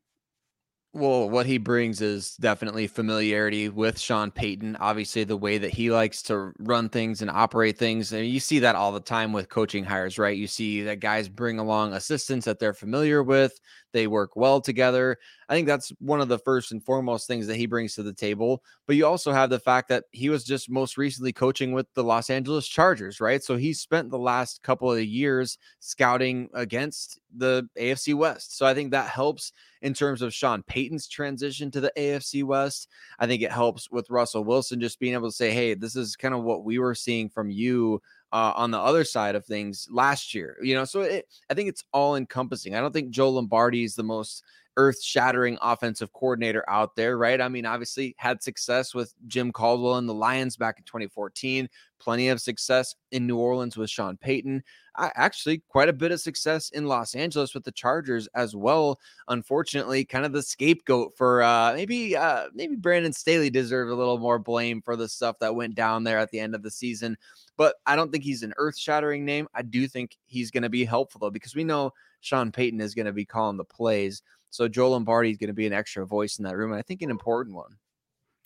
Well, 0.93 1.29
what 1.29 1.45
he 1.45 1.57
brings 1.57 2.01
is 2.01 2.35
definitely 2.35 2.85
familiarity 2.87 3.69
with 3.69 3.97
Sean 3.97 4.29
Payton. 4.29 4.75
Obviously, 4.75 5.23
the 5.23 5.37
way 5.37 5.57
that 5.57 5.71
he 5.71 5.89
likes 5.89 6.21
to 6.23 6.51
run 6.59 6.89
things 6.89 7.21
and 7.21 7.31
operate 7.31 7.77
things. 7.77 8.11
And 8.11 8.27
you 8.27 8.41
see 8.41 8.59
that 8.59 8.75
all 8.75 8.91
the 8.91 8.99
time 8.99 9.31
with 9.31 9.47
coaching 9.47 9.85
hires, 9.85 10.19
right? 10.19 10.35
You 10.35 10.47
see 10.47 10.81
that 10.83 10.99
guys 10.99 11.29
bring 11.29 11.59
along 11.59 11.93
assistants 11.93 12.45
that 12.45 12.59
they're 12.59 12.73
familiar 12.73 13.23
with. 13.23 13.57
They 13.93 14.07
work 14.07 14.35
well 14.35 14.59
together. 14.59 15.17
I 15.47 15.53
think 15.53 15.65
that's 15.65 15.93
one 15.99 16.19
of 16.19 16.27
the 16.27 16.39
first 16.39 16.73
and 16.73 16.83
foremost 16.83 17.25
things 17.25 17.47
that 17.47 17.55
he 17.55 17.67
brings 17.67 17.95
to 17.95 18.03
the 18.03 18.13
table. 18.13 18.61
But 18.85 18.97
you 18.97 19.05
also 19.05 19.31
have 19.31 19.49
the 19.49 19.59
fact 19.59 19.87
that 19.89 20.03
he 20.11 20.27
was 20.27 20.43
just 20.43 20.69
most 20.69 20.97
recently 20.97 21.31
coaching 21.31 21.71
with 21.71 21.87
the 21.93 22.03
Los 22.03 22.29
Angeles 22.29 22.67
Chargers, 22.67 23.21
right? 23.21 23.41
So 23.41 23.55
he 23.55 23.71
spent 23.71 24.09
the 24.09 24.19
last 24.19 24.61
couple 24.61 24.91
of 24.91 25.01
years 25.01 25.57
scouting 25.79 26.49
against 26.53 27.17
the 27.35 27.67
AFC 27.77 28.13
West. 28.13 28.57
So 28.57 28.65
I 28.65 28.73
think 28.73 28.91
that 28.91 29.09
helps 29.09 29.53
in 29.81 29.93
terms 29.93 30.21
of 30.21 30.33
Sean 30.33 30.63
Payton's 30.63 31.07
transition 31.07 31.71
to 31.71 31.81
the 31.81 31.91
AFC 31.97 32.43
West. 32.43 32.89
I 33.19 33.27
think 33.27 33.41
it 33.41 33.51
helps 33.51 33.89
with 33.89 34.09
Russell 34.09 34.43
Wilson 34.43 34.79
just 34.79 34.99
being 34.99 35.13
able 35.13 35.29
to 35.29 35.35
say, 35.35 35.51
hey, 35.51 35.73
this 35.73 35.95
is 35.95 36.15
kind 36.15 36.33
of 36.33 36.43
what 36.43 36.63
we 36.63 36.79
were 36.79 36.95
seeing 36.95 37.29
from 37.29 37.49
you 37.49 38.01
uh, 38.31 38.53
on 38.55 38.71
the 38.71 38.79
other 38.79 39.03
side 39.03 39.35
of 39.35 39.45
things 39.45 39.87
last 39.91 40.33
year. 40.33 40.57
You 40.61 40.75
know, 40.75 40.85
so 40.85 41.01
it, 41.01 41.27
I 41.49 41.53
think 41.53 41.69
it's 41.69 41.83
all 41.91 42.15
encompassing. 42.15 42.75
I 42.75 42.79
don't 42.79 42.93
think 42.93 43.09
Joe 43.09 43.29
Lombardi 43.29 43.83
is 43.83 43.95
the 43.95 44.03
most 44.03 44.43
earth 44.77 45.03
shattering 45.03 45.57
offensive 45.61 46.13
coordinator 46.13 46.63
out 46.69 46.95
there, 46.95 47.17
right? 47.17 47.41
I 47.41 47.49
mean, 47.49 47.65
obviously 47.65 48.15
had 48.17 48.41
success 48.41 48.93
with 48.93 49.13
Jim 49.27 49.51
Caldwell 49.51 49.97
and 49.97 50.07
the 50.07 50.13
Lions 50.13 50.55
back 50.55 50.77
in 50.77 50.85
2014, 50.85 51.67
plenty 51.99 52.29
of 52.29 52.41
success 52.41 52.95
in 53.11 53.27
New 53.27 53.37
Orleans 53.37 53.77
with 53.77 53.89
Sean 53.89 54.17
Payton. 54.17 54.63
I, 54.95 55.11
actually, 55.15 55.63
quite 55.67 55.89
a 55.89 55.93
bit 55.93 56.11
of 56.11 56.19
success 56.19 56.69
in 56.69 56.85
Los 56.85 57.15
Angeles 57.15 57.53
with 57.53 57.63
the 57.63 57.71
Chargers 57.71 58.27
as 58.35 58.55
well. 58.55 58.99
Unfortunately, 59.27 60.03
kind 60.03 60.25
of 60.25 60.33
the 60.33 60.41
scapegoat 60.41 61.13
for 61.17 61.41
uh, 61.41 61.73
maybe 61.73 62.15
uh, 62.15 62.47
maybe 62.53 62.75
Brandon 62.75 63.13
Staley 63.13 63.49
deserved 63.49 63.91
a 63.91 63.95
little 63.95 64.17
more 64.17 64.39
blame 64.39 64.81
for 64.81 64.95
the 64.95 65.07
stuff 65.07 65.37
that 65.39 65.55
went 65.55 65.75
down 65.75 66.03
there 66.03 66.17
at 66.17 66.31
the 66.31 66.39
end 66.39 66.55
of 66.55 66.63
the 66.63 66.71
season. 66.71 67.17
But 67.57 67.75
I 67.85 67.95
don't 67.95 68.11
think 68.11 68.23
he's 68.23 68.43
an 68.43 68.53
earth 68.57 68.77
shattering 68.77 69.23
name. 69.23 69.47
I 69.53 69.61
do 69.61 69.87
think 69.87 70.17
he's 70.25 70.51
going 70.51 70.63
to 70.63 70.69
be 70.69 70.85
helpful 70.85 71.19
though, 71.19 71.29
because 71.29 71.55
we 71.55 71.63
know 71.63 71.91
Sean 72.21 72.51
Payton 72.51 72.81
is 72.81 72.95
going 72.95 73.05
to 73.05 73.13
be 73.13 73.25
calling 73.25 73.57
the 73.57 73.63
plays. 73.63 74.21
So 74.51 74.67
Joe 74.67 74.91
Lombardi 74.91 75.31
is 75.31 75.37
going 75.37 75.47
to 75.47 75.53
be 75.53 75.65
an 75.65 75.73
extra 75.73 76.05
voice 76.05 76.37
in 76.37 76.45
that 76.45 76.55
room, 76.55 76.71
and 76.71 76.79
I 76.79 76.83
think 76.83 77.01
an 77.01 77.09
important 77.09 77.55
one. 77.55 77.77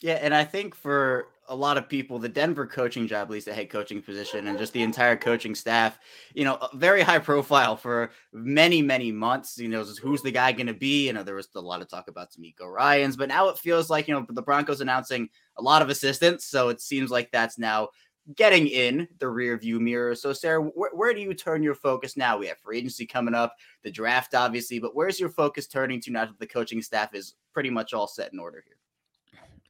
Yeah, 0.02 0.20
and 0.22 0.34
I 0.34 0.44
think 0.44 0.76
for 0.76 1.28
a 1.48 1.56
lot 1.56 1.78
of 1.78 1.88
people, 1.88 2.20
the 2.20 2.28
Denver 2.28 2.66
coaching 2.66 3.08
job, 3.08 3.28
at 3.28 3.32
least 3.32 3.46
the 3.46 3.54
head 3.54 3.70
coaching 3.70 4.02
position, 4.02 4.48
and 4.48 4.58
just 4.58 4.74
the 4.74 4.82
entire 4.82 5.16
coaching 5.16 5.56
staff, 5.56 5.98
you 6.34 6.44
know, 6.44 6.60
very 6.74 7.02
high 7.02 7.20
profile 7.32 7.76
for 7.76 8.12
many, 8.34 8.82
many 8.82 9.12
months. 9.12 9.58
You 9.58 9.70
know, 9.70 9.84
who's 9.84 10.22
the 10.22 10.32
guy 10.32 10.52
going 10.52 10.68
to 10.68 10.74
be? 10.74 11.08
You 11.08 11.14
know, 11.14 11.24
there 11.24 11.36
was 11.36 11.48
a 11.56 11.62
lot 11.62 11.82
of 11.82 11.90
talk 11.90 12.08
about 12.08 12.32
DeMeco 12.32 12.72
Ryans, 12.72 13.16
but 13.16 13.30
now 13.30 13.50
it 13.50 13.58
feels 13.58 13.90
like, 13.90 14.08
you 14.08 14.14
know, 14.14 14.26
the 14.28 14.42
Broncos 14.42 14.82
announcing 14.82 15.30
a 15.58 15.62
lot 15.62 15.82
of 15.82 15.90
assistants. 15.90 16.46
So 16.46 16.70
it 16.70 16.82
seems 16.82 17.12
like 17.12 17.32
that's 17.32 17.58
now 17.58 17.90
getting 18.34 18.68
in 18.68 19.08
the 19.20 19.28
rear 19.28 19.58
view 19.58 19.80
mirror. 19.80 20.16
So, 20.16 20.34
Sayre, 20.34 20.62
wh- 20.62 20.98
where 20.98 21.14
do 21.14 21.22
you 21.22 21.34
turn 21.34 21.62
your 21.62 21.76
focus 21.76 22.18
now? 22.18 22.38
We 22.38 22.48
have 22.48 22.58
free 22.58 22.80
agency 22.80 23.06
coming 23.06 23.36
up, 23.36 23.56
the 23.84 23.92
draft, 23.92 24.34
obviously, 24.34 24.80
but 24.80 24.96
where's 24.96 25.20
your 25.20 25.30
focus 25.30 25.68
turning 25.68 26.02
to 26.02 26.12
now 26.12 26.26
that 26.26 26.40
the 26.40 26.48
coaching 26.48 26.82
staff 26.82 27.14
is 27.14 27.36
pretty 27.54 27.70
much 27.70 27.94
all 27.94 28.08
set 28.08 28.34
in 28.34 28.40
order 28.40 28.64
here? 28.66 28.78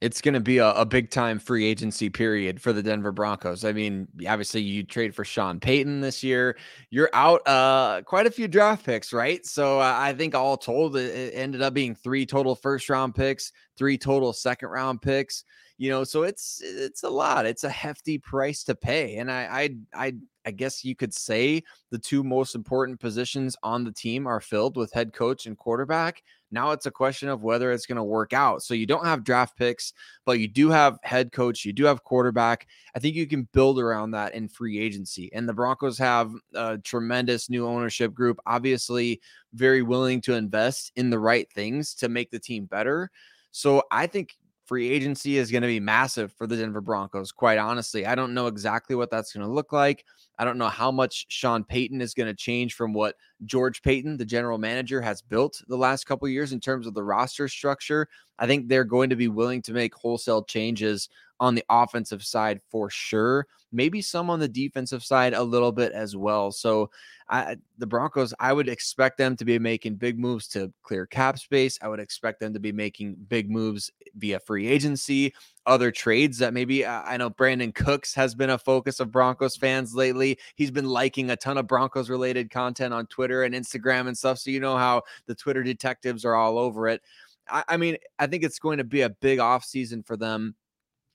It's 0.02 0.22
going 0.22 0.34
to 0.34 0.42
be 0.42 0.58
a, 0.58 0.72
a 0.72 0.86
big 0.86 1.10
time 1.10 1.40
free 1.40 1.66
agency 1.66 2.10
period 2.10 2.62
for 2.62 2.74
the 2.74 2.84
Denver 2.84 3.14
Broncos. 3.14 3.64
I 3.64 3.72
mean, 3.72 4.08
obviously, 4.28 4.62
you 4.62 4.84
trade 4.84 5.16
for 5.16 5.24
Sean 5.24 5.60
Payton 5.60 6.02
this 6.02 6.22
year. 6.22 6.58
You're 6.90 7.10
out 7.14 7.48
uh, 7.48 8.02
quite 8.06 8.28
a 8.28 8.32
few 8.32 8.48
draft 8.48 8.86
picks, 8.86 9.14
right? 9.14 9.46
So 9.46 9.80
uh, 9.80 9.96
I 9.98 10.14
think 10.14 10.36
all 10.36 10.58
told, 10.58 10.98
it, 10.98 11.16
it 11.16 11.34
ended 11.34 11.62
up 11.62 11.74
being 11.74 11.96
three 11.96 12.26
total 12.26 12.56
first 12.56 12.90
round 12.90 13.16
picks, 13.16 13.54
three 13.78 13.98
total 13.98 14.34
second 14.34 14.70
round 14.70 15.02
picks 15.02 15.46
you 15.78 15.90
know 15.90 16.04
so 16.04 16.24
it's 16.24 16.62
it's 16.64 17.04
a 17.04 17.10
lot 17.10 17.46
it's 17.46 17.64
a 17.64 17.70
hefty 17.70 18.18
price 18.18 18.64
to 18.64 18.76
pay 18.76 19.18
and 19.18 19.32
i 19.32 19.70
i 19.94 20.06
i, 20.06 20.14
I 20.46 20.52
guess 20.52 20.86
you 20.86 20.96
could 20.96 21.14
say 21.14 21.64
the 21.90 21.98
two 21.98 22.24
most 22.24 22.56
important 22.56 23.00
positions 23.00 23.58
on 23.64 23.84
the 23.84 23.92
team 23.92 24.28
are 24.28 24.40
filled 24.40 24.78
with 24.78 24.94
head 24.94 25.12
coach 25.12 25.48
and 25.48 25.58
quarterback. 25.58 26.22
Now 26.52 26.72
it's 26.72 26.86
a 26.86 26.92
question 26.92 27.30
of 27.30 27.42
whether 27.42 27.72
it's 27.72 27.88
going 27.88 27.96
to 27.98 28.04
work 28.04 28.32
out 28.32 28.62
so 28.62 28.74
you 28.74 28.86
don't 28.86 29.06
have 29.06 29.24
draft 29.24 29.58
picks 29.58 29.94
but 30.24 30.40
you 30.40 30.48
do 30.48 30.70
have 30.70 31.00
head 31.04 31.32
coach 31.32 31.66
you 31.66 31.74
do 31.74 31.86
have 31.86 32.04
quarterback. 32.04 32.68
I 32.96 33.00
think 33.00 33.16
you 33.16 33.28
can 33.28 33.48
build 33.52 33.80
around 33.80 34.12
that 34.12 34.36
in 34.36 34.48
free 34.48 34.80
agency 34.80 35.32
and 35.34 35.50
the 35.50 35.54
broncos 35.54 35.98
have 35.98 36.32
a 36.54 36.78
tremendous 36.78 37.50
new 37.50 37.68
ownership 37.68 38.14
group 38.14 38.40
obviously 38.46 39.22
very 39.54 39.82
willing 39.82 40.22
to 40.22 40.36
invest 40.36 40.92
in 40.96 41.10
the 41.10 41.20
right 41.20 41.52
things 41.52 41.96
to 41.96 42.10
make 42.10 42.30
the 42.30 42.40
team 42.40 42.66
better. 42.66 43.10
So 43.52 43.84
I 43.90 44.06
think 44.06 44.38
free 44.66 44.90
agency 44.90 45.38
is 45.38 45.52
going 45.52 45.62
to 45.62 45.68
be 45.68 45.80
massive 45.80 46.34
for 46.34 46.48
the 46.48 46.58
Denver 46.58 46.82
Broncos. 46.82 47.32
Quite 47.32 47.58
honestly, 47.58 48.06
I 48.06 48.16
don't 48.16 48.34
know 48.34 48.48
exactly 48.48 48.96
what 48.96 49.12
that's 49.12 49.34
going 49.34 49.46
to 49.46 49.52
look 49.52 49.72
like. 49.72 50.06
I 50.38 50.46
don't 50.46 50.58
know 50.58 50.70
how 50.70 50.92
much 50.92 51.26
Sean 51.30 51.64
Payton 51.64 52.02
is 52.02 52.14
going 52.14 52.28
to 52.28 52.34
change 52.34 52.74
from 52.74 52.94
what 52.94 53.16
George 53.46 53.82
Paton, 53.82 54.18
the 54.18 54.26
general 54.26 54.58
manager, 54.58 55.02
has 55.02 55.22
built 55.22 55.62
the 55.68 55.78
last 55.78 56.06
couple 56.06 56.28
years 56.28 56.52
in 56.52 56.60
terms 56.60 56.88
of 56.88 56.94
the 56.94 57.04
roster 57.04 57.48
structure. 57.48 58.08
I 58.40 58.48
think 58.48 58.68
they're 58.68 58.84
going 58.84 59.10
to 59.12 59.16
be 59.16 59.28
willing 59.28 59.62
to 59.64 59.74
make 59.74 59.96
wholesale 59.96 60.44
changes 60.44 61.10
on 61.40 61.56
the 61.56 61.66
offensive 61.70 62.24
side 62.24 62.62
for 62.70 62.90
sure. 62.90 63.48
Maybe 63.72 64.02
some 64.02 64.30
on 64.30 64.40
the 64.40 64.48
defensive 64.48 65.04
side 65.04 65.34
a 65.34 65.44
little 65.44 65.72
bit 65.72 65.92
as 65.92 66.16
well. 66.16 66.52
So, 66.52 66.90
I, 67.28 67.58
the 67.80 67.88
Broncos, 67.88 68.36
I 68.40 68.54
would 68.54 68.70
expect 68.70 69.18
them 69.18 69.36
to 69.38 69.46
be 69.46 69.58
making 69.58 69.96
big 69.96 70.20
moves 70.20 70.48
to 70.50 70.72
clear 70.84 71.08
cap 71.08 71.40
space. 71.40 71.80
I 71.82 71.88
would 71.88 72.00
expect 72.00 72.40
them 72.40 72.54
to 72.54 72.60
be 72.60 72.72
making 72.72 73.16
big 73.28 73.50
moves 73.50 73.92
via 74.16 74.40
free 74.40 74.68
agency, 74.68 75.34
other 75.66 75.92
trades 75.92 76.38
that 76.38 76.54
maybe 76.54 76.86
uh, 76.86 77.02
I 77.04 77.18
know 77.18 77.32
Brandin 77.32 77.74
Cooks 77.74 78.14
has 78.14 78.36
been 78.36 78.52
a 78.52 78.58
focus 78.58 79.00
of 79.00 79.12
Broncos 79.12 79.58
fans 79.58 79.96
lately. 79.96 80.38
He's 80.56 80.72
been 80.72 80.88
liking 80.88 81.32
a 81.32 81.36
ton 81.36 81.58
of 81.58 81.68
Broncos 81.68 82.10
related 82.10 82.52
content 82.52 82.94
on 82.94 83.08
Twitter 83.08 83.44
and 83.44 83.56
Instagram 83.56 84.08
and 84.08 84.18
stuff. 84.18 84.38
So, 84.38 84.52
you 84.52 84.60
know 84.60 84.78
how 84.78 85.02
the 85.26 85.36
Twitter 85.36 85.64
detectives 85.64 86.26
are 86.26 86.36
all 86.36 86.60
over 86.60 86.88
it. 86.88 87.02
I, 87.50 87.64
I 87.70 87.78
mean, 87.78 87.98
I 88.20 88.28
think 88.28 88.44
it's 88.44 88.60
going 88.60 88.78
to 88.78 88.84
be 88.84 89.02
a 89.02 89.10
big 89.10 89.40
offseason 89.40 90.06
for 90.06 90.16
them 90.16 90.56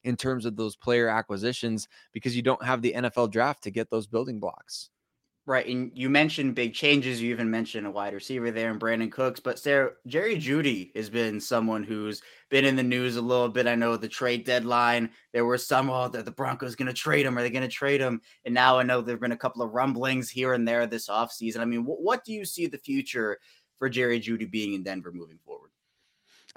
in 0.04 0.16
terms 0.16 0.44
of 0.46 0.56
those 0.56 0.76
player 0.76 1.08
acquisitions 1.08 1.88
because 2.12 2.36
you 2.36 2.42
don't 2.42 2.64
have 2.64 2.82
the 2.82 2.94
NFL 2.96 3.30
draft 3.30 3.62
to 3.64 3.70
get 3.70 3.90
those 3.90 4.06
building 4.06 4.40
blocks. 4.40 4.90
Right. 5.46 5.66
And 5.66 5.90
you 5.94 6.10
mentioned 6.10 6.54
big 6.54 6.74
changes. 6.74 7.20
You 7.20 7.30
even 7.30 7.50
mentioned 7.50 7.86
a 7.86 7.90
wide 7.90 8.12
receiver 8.12 8.50
there 8.50 8.70
and 8.70 8.78
Brandin 8.78 9.10
Cooks. 9.10 9.40
But 9.40 9.58
Sayre, 9.58 9.94
Jerry 10.06 10.36
Jeudy 10.36 10.94
has 10.94 11.10
been 11.10 11.40
someone 11.40 11.82
who's 11.82 12.22
been 12.50 12.64
in 12.64 12.76
the 12.76 12.84
news 12.84 13.16
a 13.16 13.22
little 13.22 13.48
bit. 13.48 13.66
I 13.66 13.74
know 13.74 13.96
the 13.96 14.06
trade 14.06 14.44
deadline, 14.44 15.10
there 15.32 15.46
were 15.46 15.58
some, 15.58 15.90
oh, 15.90 16.08
the, 16.08 16.22
the 16.22 16.30
Broncos 16.30 16.76
going 16.76 16.88
to 16.88 16.92
trade 16.92 17.26
him. 17.26 17.36
Are 17.36 17.42
they 17.42 17.50
going 17.50 17.62
to 17.62 17.68
trade 17.68 18.00
him? 18.00 18.20
And 18.44 18.54
now 18.54 18.78
I 18.78 18.82
know 18.82 19.00
there 19.00 19.14
have 19.14 19.20
been 19.20 19.32
a 19.32 19.36
couple 19.36 19.62
of 19.62 19.72
rumblings 19.72 20.30
here 20.30 20.52
and 20.52 20.68
there 20.68 20.86
this 20.86 21.08
offseason. 21.08 21.58
I 21.58 21.64
mean, 21.64 21.84
wh- 21.84 22.00
what 22.00 22.22
do 22.22 22.32
you 22.32 22.44
see 22.44 22.66
the 22.66 22.78
future 22.78 23.38
for 23.78 23.88
Jerry 23.88 24.20
Jeudy 24.20 24.48
being 24.48 24.74
in 24.74 24.82
Denver 24.82 25.10
moving 25.10 25.38
forward? 25.44 25.69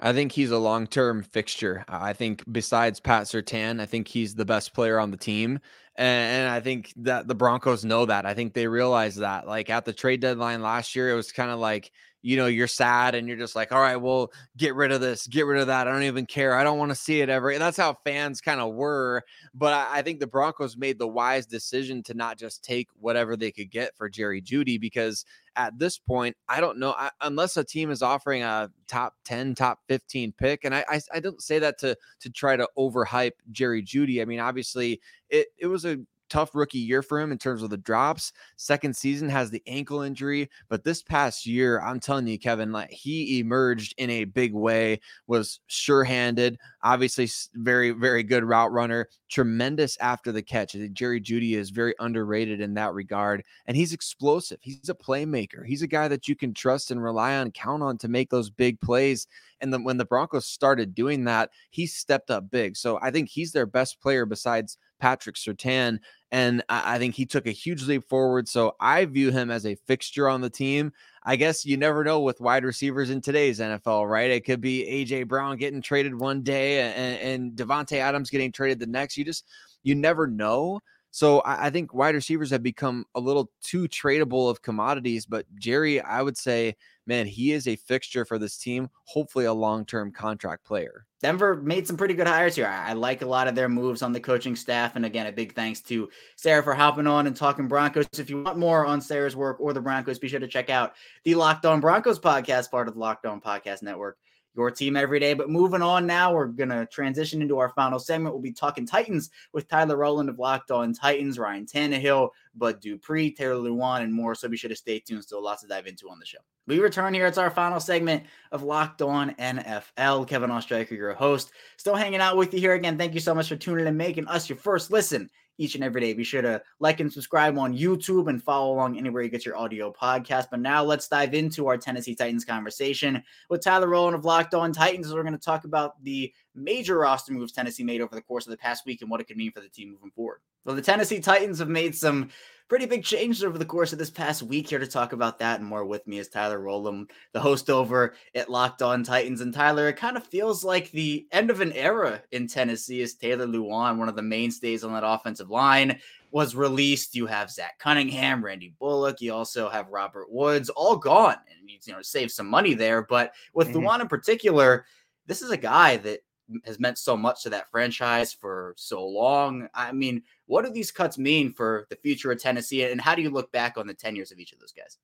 I 0.00 0.12
think 0.12 0.32
he's 0.32 0.50
a 0.50 0.58
long 0.58 0.86
term 0.86 1.22
fixture. 1.22 1.84
I 1.88 2.12
think 2.12 2.42
besides 2.50 3.00
Pat 3.00 3.24
Surtain, 3.24 3.80
I 3.80 3.86
think 3.86 4.08
he's 4.08 4.34
the 4.34 4.44
best 4.44 4.74
player 4.74 4.98
on 4.98 5.10
the 5.10 5.16
team. 5.16 5.60
And, 5.96 6.48
I 6.48 6.60
think 6.60 6.92
that 6.96 7.28
the 7.28 7.34
Broncos 7.36 7.84
know 7.84 8.06
that. 8.06 8.26
I 8.26 8.34
think 8.34 8.52
they 8.52 8.66
realize 8.66 9.16
that. 9.16 9.46
Like 9.46 9.70
at 9.70 9.84
the 9.84 9.92
trade 9.92 10.20
deadline 10.20 10.62
last 10.62 10.96
year, 10.96 11.10
it 11.10 11.14
was 11.14 11.30
kind 11.30 11.50
of 11.50 11.60
like, 11.60 11.92
you 12.24 12.38
know, 12.38 12.46
you're 12.46 12.66
sad 12.66 13.14
and 13.14 13.28
you're 13.28 13.36
just 13.36 13.54
like, 13.54 13.70
all 13.70 13.82
right, 13.82 13.96
well, 13.96 14.32
get 14.56 14.74
rid 14.74 14.90
of 14.92 15.02
this, 15.02 15.26
get 15.26 15.44
rid 15.44 15.60
of 15.60 15.66
that. 15.66 15.86
I 15.86 15.92
don't 15.92 16.04
even 16.04 16.24
care. 16.24 16.56
I 16.56 16.64
don't 16.64 16.78
want 16.78 16.90
to 16.90 16.94
see 16.94 17.20
it 17.20 17.28
ever. 17.28 17.50
And 17.50 17.60
that's 17.60 17.76
how 17.76 17.98
fans 18.02 18.40
kind 18.40 18.62
of 18.62 18.72
were. 18.72 19.22
But 19.52 19.74
I, 19.74 19.98
I, 19.98 20.02
think 20.02 20.20
the 20.20 20.26
Broncos 20.26 20.74
made 20.74 20.98
the 20.98 21.06
wise 21.06 21.44
decision 21.44 22.02
to 22.04 22.14
not 22.14 22.38
just 22.38 22.64
take 22.64 22.88
whatever 22.98 23.36
they 23.36 23.52
could 23.52 23.70
get 23.70 23.94
for 23.94 24.08
Jerry 24.08 24.40
jeudy 24.40 24.80
because 24.80 25.26
at 25.56 25.78
this 25.78 25.98
point, 25.98 26.34
I 26.48 26.60
don't 26.60 26.78
know 26.78 26.94
I, 26.96 27.10
unless 27.20 27.58
a 27.58 27.62
team 27.62 27.90
is 27.90 28.00
offering 28.00 28.42
a 28.42 28.70
top 28.88 29.16
10, 29.26 29.54
top 29.54 29.80
15 29.88 30.32
pick. 30.32 30.64
And 30.64 30.74
I, 30.74 30.82
I, 30.88 31.00
I 31.12 31.20
don't 31.20 31.42
say 31.42 31.58
that 31.58 31.78
to 31.80 31.94
to 32.20 32.30
try 32.30 32.56
to 32.56 32.66
overhype 32.78 33.32
Jerry 33.50 33.82
jeudy 33.82 34.22
I 34.22 34.24
mean, 34.24 34.40
obviously 34.40 34.98
it, 35.28 35.48
it 35.58 35.66
was 35.66 35.84
a 35.84 35.98
tough 36.34 36.52
rookie 36.52 36.80
year 36.80 37.00
for 37.00 37.20
him 37.20 37.30
in 37.30 37.38
terms 37.38 37.62
of 37.62 37.70
the 37.70 37.76
drops. 37.76 38.32
Second 38.56 38.96
season 38.96 39.28
has 39.28 39.50
the 39.50 39.62
ankle 39.68 40.02
injury, 40.02 40.50
but 40.68 40.82
this 40.82 41.00
past 41.00 41.46
year, 41.46 41.80
I'm 41.80 42.00
telling 42.00 42.26
you, 42.26 42.40
Kevin, 42.40 42.72
like 42.72 42.90
he 42.90 43.38
emerged 43.38 43.94
in 43.98 44.10
a 44.10 44.24
big 44.24 44.52
way, 44.52 44.98
was 45.28 45.60
sure-handed, 45.68 46.58
obviously 46.82 47.30
very, 47.54 47.92
very 47.92 48.24
good 48.24 48.42
route 48.42 48.72
runner, 48.72 49.08
tremendous 49.28 49.96
after 49.98 50.32
the 50.32 50.42
catch. 50.42 50.74
Jerry 50.92 51.20
Jeudy 51.20 51.54
is 51.54 51.70
very 51.70 51.94
underrated 52.00 52.60
in 52.60 52.74
that 52.74 52.94
regard, 52.94 53.44
and 53.66 53.76
he's 53.76 53.92
explosive. 53.92 54.58
He's 54.60 54.88
a 54.88 54.94
playmaker. 54.94 55.64
He's 55.64 55.82
a 55.82 55.86
guy 55.86 56.08
that 56.08 56.26
you 56.26 56.34
can 56.34 56.52
trust 56.52 56.90
and 56.90 57.00
rely 57.00 57.36
on, 57.36 57.52
count 57.52 57.84
on 57.84 57.96
to 57.98 58.08
make 58.08 58.30
those 58.30 58.50
big 58.50 58.80
plays. 58.80 59.28
And 59.60 59.84
when 59.84 59.98
the 59.98 60.04
Broncos 60.04 60.46
started 60.46 60.96
doing 60.96 61.24
that, 61.24 61.50
he 61.70 61.86
stepped 61.86 62.32
up 62.32 62.50
big. 62.50 62.76
So 62.76 62.98
I 63.00 63.12
think 63.12 63.28
he's 63.28 63.52
their 63.52 63.66
best 63.66 64.00
player 64.00 64.26
besides 64.26 64.78
Patrick 64.98 65.36
Surtain. 65.36 65.98
And 66.34 66.64
I, 66.68 66.98
think 66.98 67.14
he 67.14 67.26
took 67.26 67.46
a 67.46 67.52
huge 67.52 67.84
leap 67.84 68.08
forward. 68.08 68.48
So 68.48 68.74
I 68.80 69.04
view 69.04 69.30
him 69.30 69.52
as 69.52 69.64
a 69.64 69.76
fixture 69.76 70.28
on 70.28 70.40
the 70.40 70.50
team. 70.50 70.92
I 71.22 71.36
guess 71.36 71.64
you 71.64 71.76
never 71.76 72.02
know 72.02 72.22
with 72.22 72.40
wide 72.40 72.64
receivers 72.64 73.10
in 73.10 73.20
today's 73.20 73.60
NFL, 73.60 74.10
right? 74.10 74.32
It 74.32 74.44
could 74.44 74.60
be 74.60 74.84
AJ 74.84 75.28
Brown 75.28 75.56
getting 75.58 75.80
traded 75.80 76.12
one 76.12 76.42
day 76.42 76.80
and, 76.80 77.20
and 77.20 77.52
Davante 77.52 77.98
Adams 77.98 78.30
getting 78.30 78.50
traded 78.50 78.80
the 78.80 78.86
next. 78.86 79.16
You 79.16 79.24
just 79.24 79.44
you 79.84 79.94
never 79.94 80.26
know. 80.26 80.80
So 81.14 81.38
I, 81.42 81.66
I, 81.66 81.70
think 81.70 81.94
wide 81.94 82.16
receivers 82.16 82.50
have 82.50 82.64
become 82.64 83.06
a 83.14 83.20
little 83.20 83.48
too 83.62 83.86
tradable 83.86 84.50
of 84.50 84.62
commodities. 84.62 85.26
But 85.26 85.46
Jerry, 85.54 86.00
I 86.00 86.20
would 86.22 86.36
say, 86.36 86.74
man, 87.06 87.28
he 87.28 87.52
is 87.52 87.68
a 87.68 87.76
fixture 87.76 88.24
for 88.24 88.36
this 88.36 88.56
team. 88.56 88.90
Hopefully, 89.04 89.44
a 89.44 89.52
long-term 89.52 90.10
contract 90.10 90.64
player. 90.64 91.06
Denver 91.22 91.54
made 91.54 91.86
some 91.86 91.96
pretty 91.96 92.14
good 92.14 92.26
hires 92.26 92.56
here. 92.56 92.66
I, 92.66 92.90
I 92.90 92.92
like 92.94 93.22
a 93.22 93.26
lot 93.26 93.46
of 93.46 93.54
their 93.54 93.68
moves 93.68 94.02
on 94.02 94.12
the 94.12 94.18
coaching 94.18 94.56
staff. 94.56 94.96
And 94.96 95.06
again, 95.06 95.28
a 95.28 95.32
big 95.32 95.54
thanks 95.54 95.80
to 95.82 96.10
Sayre 96.34 96.64
for 96.64 96.74
hopping 96.74 97.06
on 97.06 97.28
and 97.28 97.36
talking 97.36 97.68
Broncos. 97.68 98.08
If 98.18 98.28
you 98.28 98.42
want 98.42 98.58
more 98.58 98.84
on 98.84 99.00
Sayre's 99.00 99.36
work 99.36 99.60
or 99.60 99.72
the 99.72 99.80
Broncos, 99.80 100.18
be 100.18 100.26
sure 100.26 100.40
to 100.40 100.48
check 100.48 100.68
out 100.68 100.94
the 101.22 101.36
Locked 101.36 101.64
On 101.64 101.78
Broncos 101.78 102.18
podcast, 102.18 102.72
part 102.72 102.88
of 102.88 102.94
the 102.94 103.00
Locked 103.00 103.24
On 103.24 103.40
Podcast 103.40 103.82
Network 103.82 104.18
your 104.54 104.70
team 104.70 104.96
every 104.96 105.20
day. 105.20 105.34
But 105.34 105.50
moving 105.50 105.82
on 105.82 106.06
now, 106.06 106.32
we're 106.32 106.46
going 106.46 106.68
to 106.68 106.86
transition 106.86 107.42
into 107.42 107.58
our 107.58 107.70
final 107.70 107.98
segment. 107.98 108.34
We'll 108.34 108.42
be 108.42 108.52
talking 108.52 108.86
Titans 108.86 109.30
with 109.52 109.68
Tyler 109.68 109.96
Rowland 109.96 110.28
of 110.28 110.38
Locked 110.38 110.70
On 110.70 110.92
Titans, 110.92 111.38
Ryan 111.38 111.66
Tannehill, 111.66 112.30
Bud 112.54 112.80
Dupree, 112.80 113.32
Taylor 113.32 113.68
Lewan, 113.68 114.02
and 114.02 114.12
more. 114.12 114.34
So 114.34 114.48
be 114.48 114.56
sure 114.56 114.70
to 114.70 114.76
stay 114.76 115.00
tuned. 115.00 115.24
Still 115.24 115.42
lots 115.42 115.62
to 115.62 115.68
dive 115.68 115.86
into 115.86 116.08
on 116.08 116.18
the 116.18 116.26
show. 116.26 116.38
We 116.66 116.78
return 116.78 117.12
here. 117.12 117.26
It's 117.26 117.38
our 117.38 117.50
final 117.50 117.80
segment 117.80 118.24
of 118.52 118.62
Locked 118.62 119.02
On 119.02 119.34
NFL. 119.34 120.28
Kevin 120.28 120.50
Oestreicher, 120.50 120.92
your 120.92 121.12
host, 121.14 121.52
still 121.76 121.94
hanging 121.94 122.20
out 122.20 122.36
with 122.36 122.54
you 122.54 122.60
here 122.60 122.74
again. 122.74 122.96
Thank 122.96 123.14
you 123.14 123.20
so 123.20 123.34
much 123.34 123.48
for 123.48 123.56
tuning 123.56 123.82
in, 123.82 123.88
and 123.88 123.98
making 123.98 124.28
us 124.28 124.48
your 124.48 124.56
first 124.56 124.90
listen 124.90 125.28
each 125.58 125.74
and 125.74 125.84
every 125.84 126.00
day. 126.00 126.12
Be 126.12 126.24
sure 126.24 126.42
to 126.42 126.62
like 126.80 127.00
and 127.00 127.12
subscribe 127.12 127.58
on 127.58 127.76
YouTube 127.76 128.28
and 128.28 128.42
follow 128.42 128.74
along 128.74 128.98
anywhere 128.98 129.22
you 129.22 129.28
get 129.28 129.46
your 129.46 129.56
audio 129.56 129.92
podcast. 129.92 130.46
But 130.50 130.60
now 130.60 130.82
let's 130.82 131.08
dive 131.08 131.34
into 131.34 131.66
our 131.68 131.76
Tennessee 131.76 132.14
Titans 132.14 132.44
conversation 132.44 133.22
with 133.48 133.62
Tyler 133.62 133.88
Rowland 133.88 134.16
of 134.16 134.24
Locked 134.24 134.54
On 134.54 134.72
Titans. 134.72 135.12
We're 135.12 135.22
going 135.22 135.32
to 135.32 135.38
talk 135.38 135.64
about 135.64 136.02
the 136.02 136.32
major 136.54 136.98
roster 136.98 137.32
moves 137.32 137.52
Tennessee 137.52 137.84
made 137.84 138.00
over 138.00 138.14
the 138.14 138.22
course 138.22 138.46
of 138.46 138.50
the 138.50 138.56
past 138.56 138.86
week 138.86 139.02
and 139.02 139.10
what 139.10 139.20
it 139.20 139.24
could 139.24 139.36
mean 139.36 139.52
for 139.52 139.60
the 139.60 139.68
team 139.68 139.90
moving 139.90 140.10
forward. 140.10 140.40
Well, 140.64 140.76
the 140.76 140.82
Tennessee 140.82 141.20
Titans 141.20 141.58
have 141.58 141.68
made 141.68 141.94
some 141.94 142.30
pretty 142.68 142.86
big 142.86 143.04
changes 143.04 143.44
over 143.44 143.58
the 143.58 143.64
course 143.64 143.92
of 143.92 143.98
this 143.98 144.10
past 144.10 144.42
week. 144.42 144.68
Here 144.68 144.78
to 144.78 144.86
talk 144.86 145.12
about 145.12 145.38
that 145.38 145.60
and 145.60 145.68
more 145.68 145.84
with 145.84 146.06
me 146.06 146.18
is 146.18 146.28
Tyler 146.28 146.58
Rowland, 146.58 147.10
the 147.32 147.40
host 147.40 147.70
over 147.70 148.14
at 148.34 148.50
Locked 148.50 148.82
On 148.82 149.02
Titans. 149.02 149.40
And 149.40 149.52
Tyler, 149.52 149.88
it 149.88 149.96
kind 149.96 150.16
of 150.16 150.26
feels 150.26 150.64
like 150.64 150.90
the 150.90 151.26
end 151.32 151.50
of 151.50 151.60
an 151.60 151.72
era 151.72 152.22
in 152.32 152.46
Tennessee 152.46 153.02
as 153.02 153.14
Taylor 153.14 153.46
Lewan, 153.46 153.98
one 153.98 154.08
of 154.08 154.16
the 154.16 154.22
mainstays 154.22 154.84
on 154.84 154.92
that 154.92 155.06
offensive 155.06 155.50
line, 155.50 155.98
was 156.30 156.56
released. 156.56 157.14
You 157.14 157.26
have 157.26 157.50
Zach 157.50 157.78
Cunningham, 157.78 158.44
Randy 158.44 158.74
Bullock. 158.80 159.20
You 159.20 159.32
also 159.34 159.68
have 159.68 159.88
Robert 159.88 160.30
Woods, 160.30 160.68
all 160.68 160.96
gone, 160.96 161.36
and 161.48 161.70
you 161.70 161.92
know 161.92 162.02
save 162.02 162.32
some 162.32 162.48
money 162.48 162.74
there. 162.74 163.02
But 163.02 163.32
with 163.52 163.68
mm-hmm. 163.68 163.86
Lewan 163.86 164.00
in 164.00 164.08
particular, 164.08 164.84
this 165.26 165.42
is 165.42 165.50
a 165.50 165.56
guy 165.56 165.96
that 165.98 166.20
has 166.64 166.78
meant 166.78 166.98
so 166.98 167.16
much 167.16 167.42
to 167.42 167.50
that 167.50 167.70
franchise 167.70 168.32
for 168.32 168.74
so 168.76 169.06
long. 169.06 169.68
I 169.74 169.92
mean, 169.92 170.22
what 170.46 170.64
do 170.64 170.70
these 170.70 170.90
cuts 170.90 171.18
mean 171.18 171.52
for 171.52 171.86
the 171.90 171.96
future 171.96 172.30
of 172.32 172.40
Tennessee, 172.40 172.84
and 172.84 173.00
how 173.00 173.14
do 173.14 173.22
you 173.22 173.30
look 173.30 173.50
back 173.52 173.76
on 173.76 173.86
the 173.86 173.94
tenures 173.94 174.32
of 174.32 174.38
each 174.38 174.52
of 174.52 174.58
those 174.58 174.72
guys? 174.72 174.98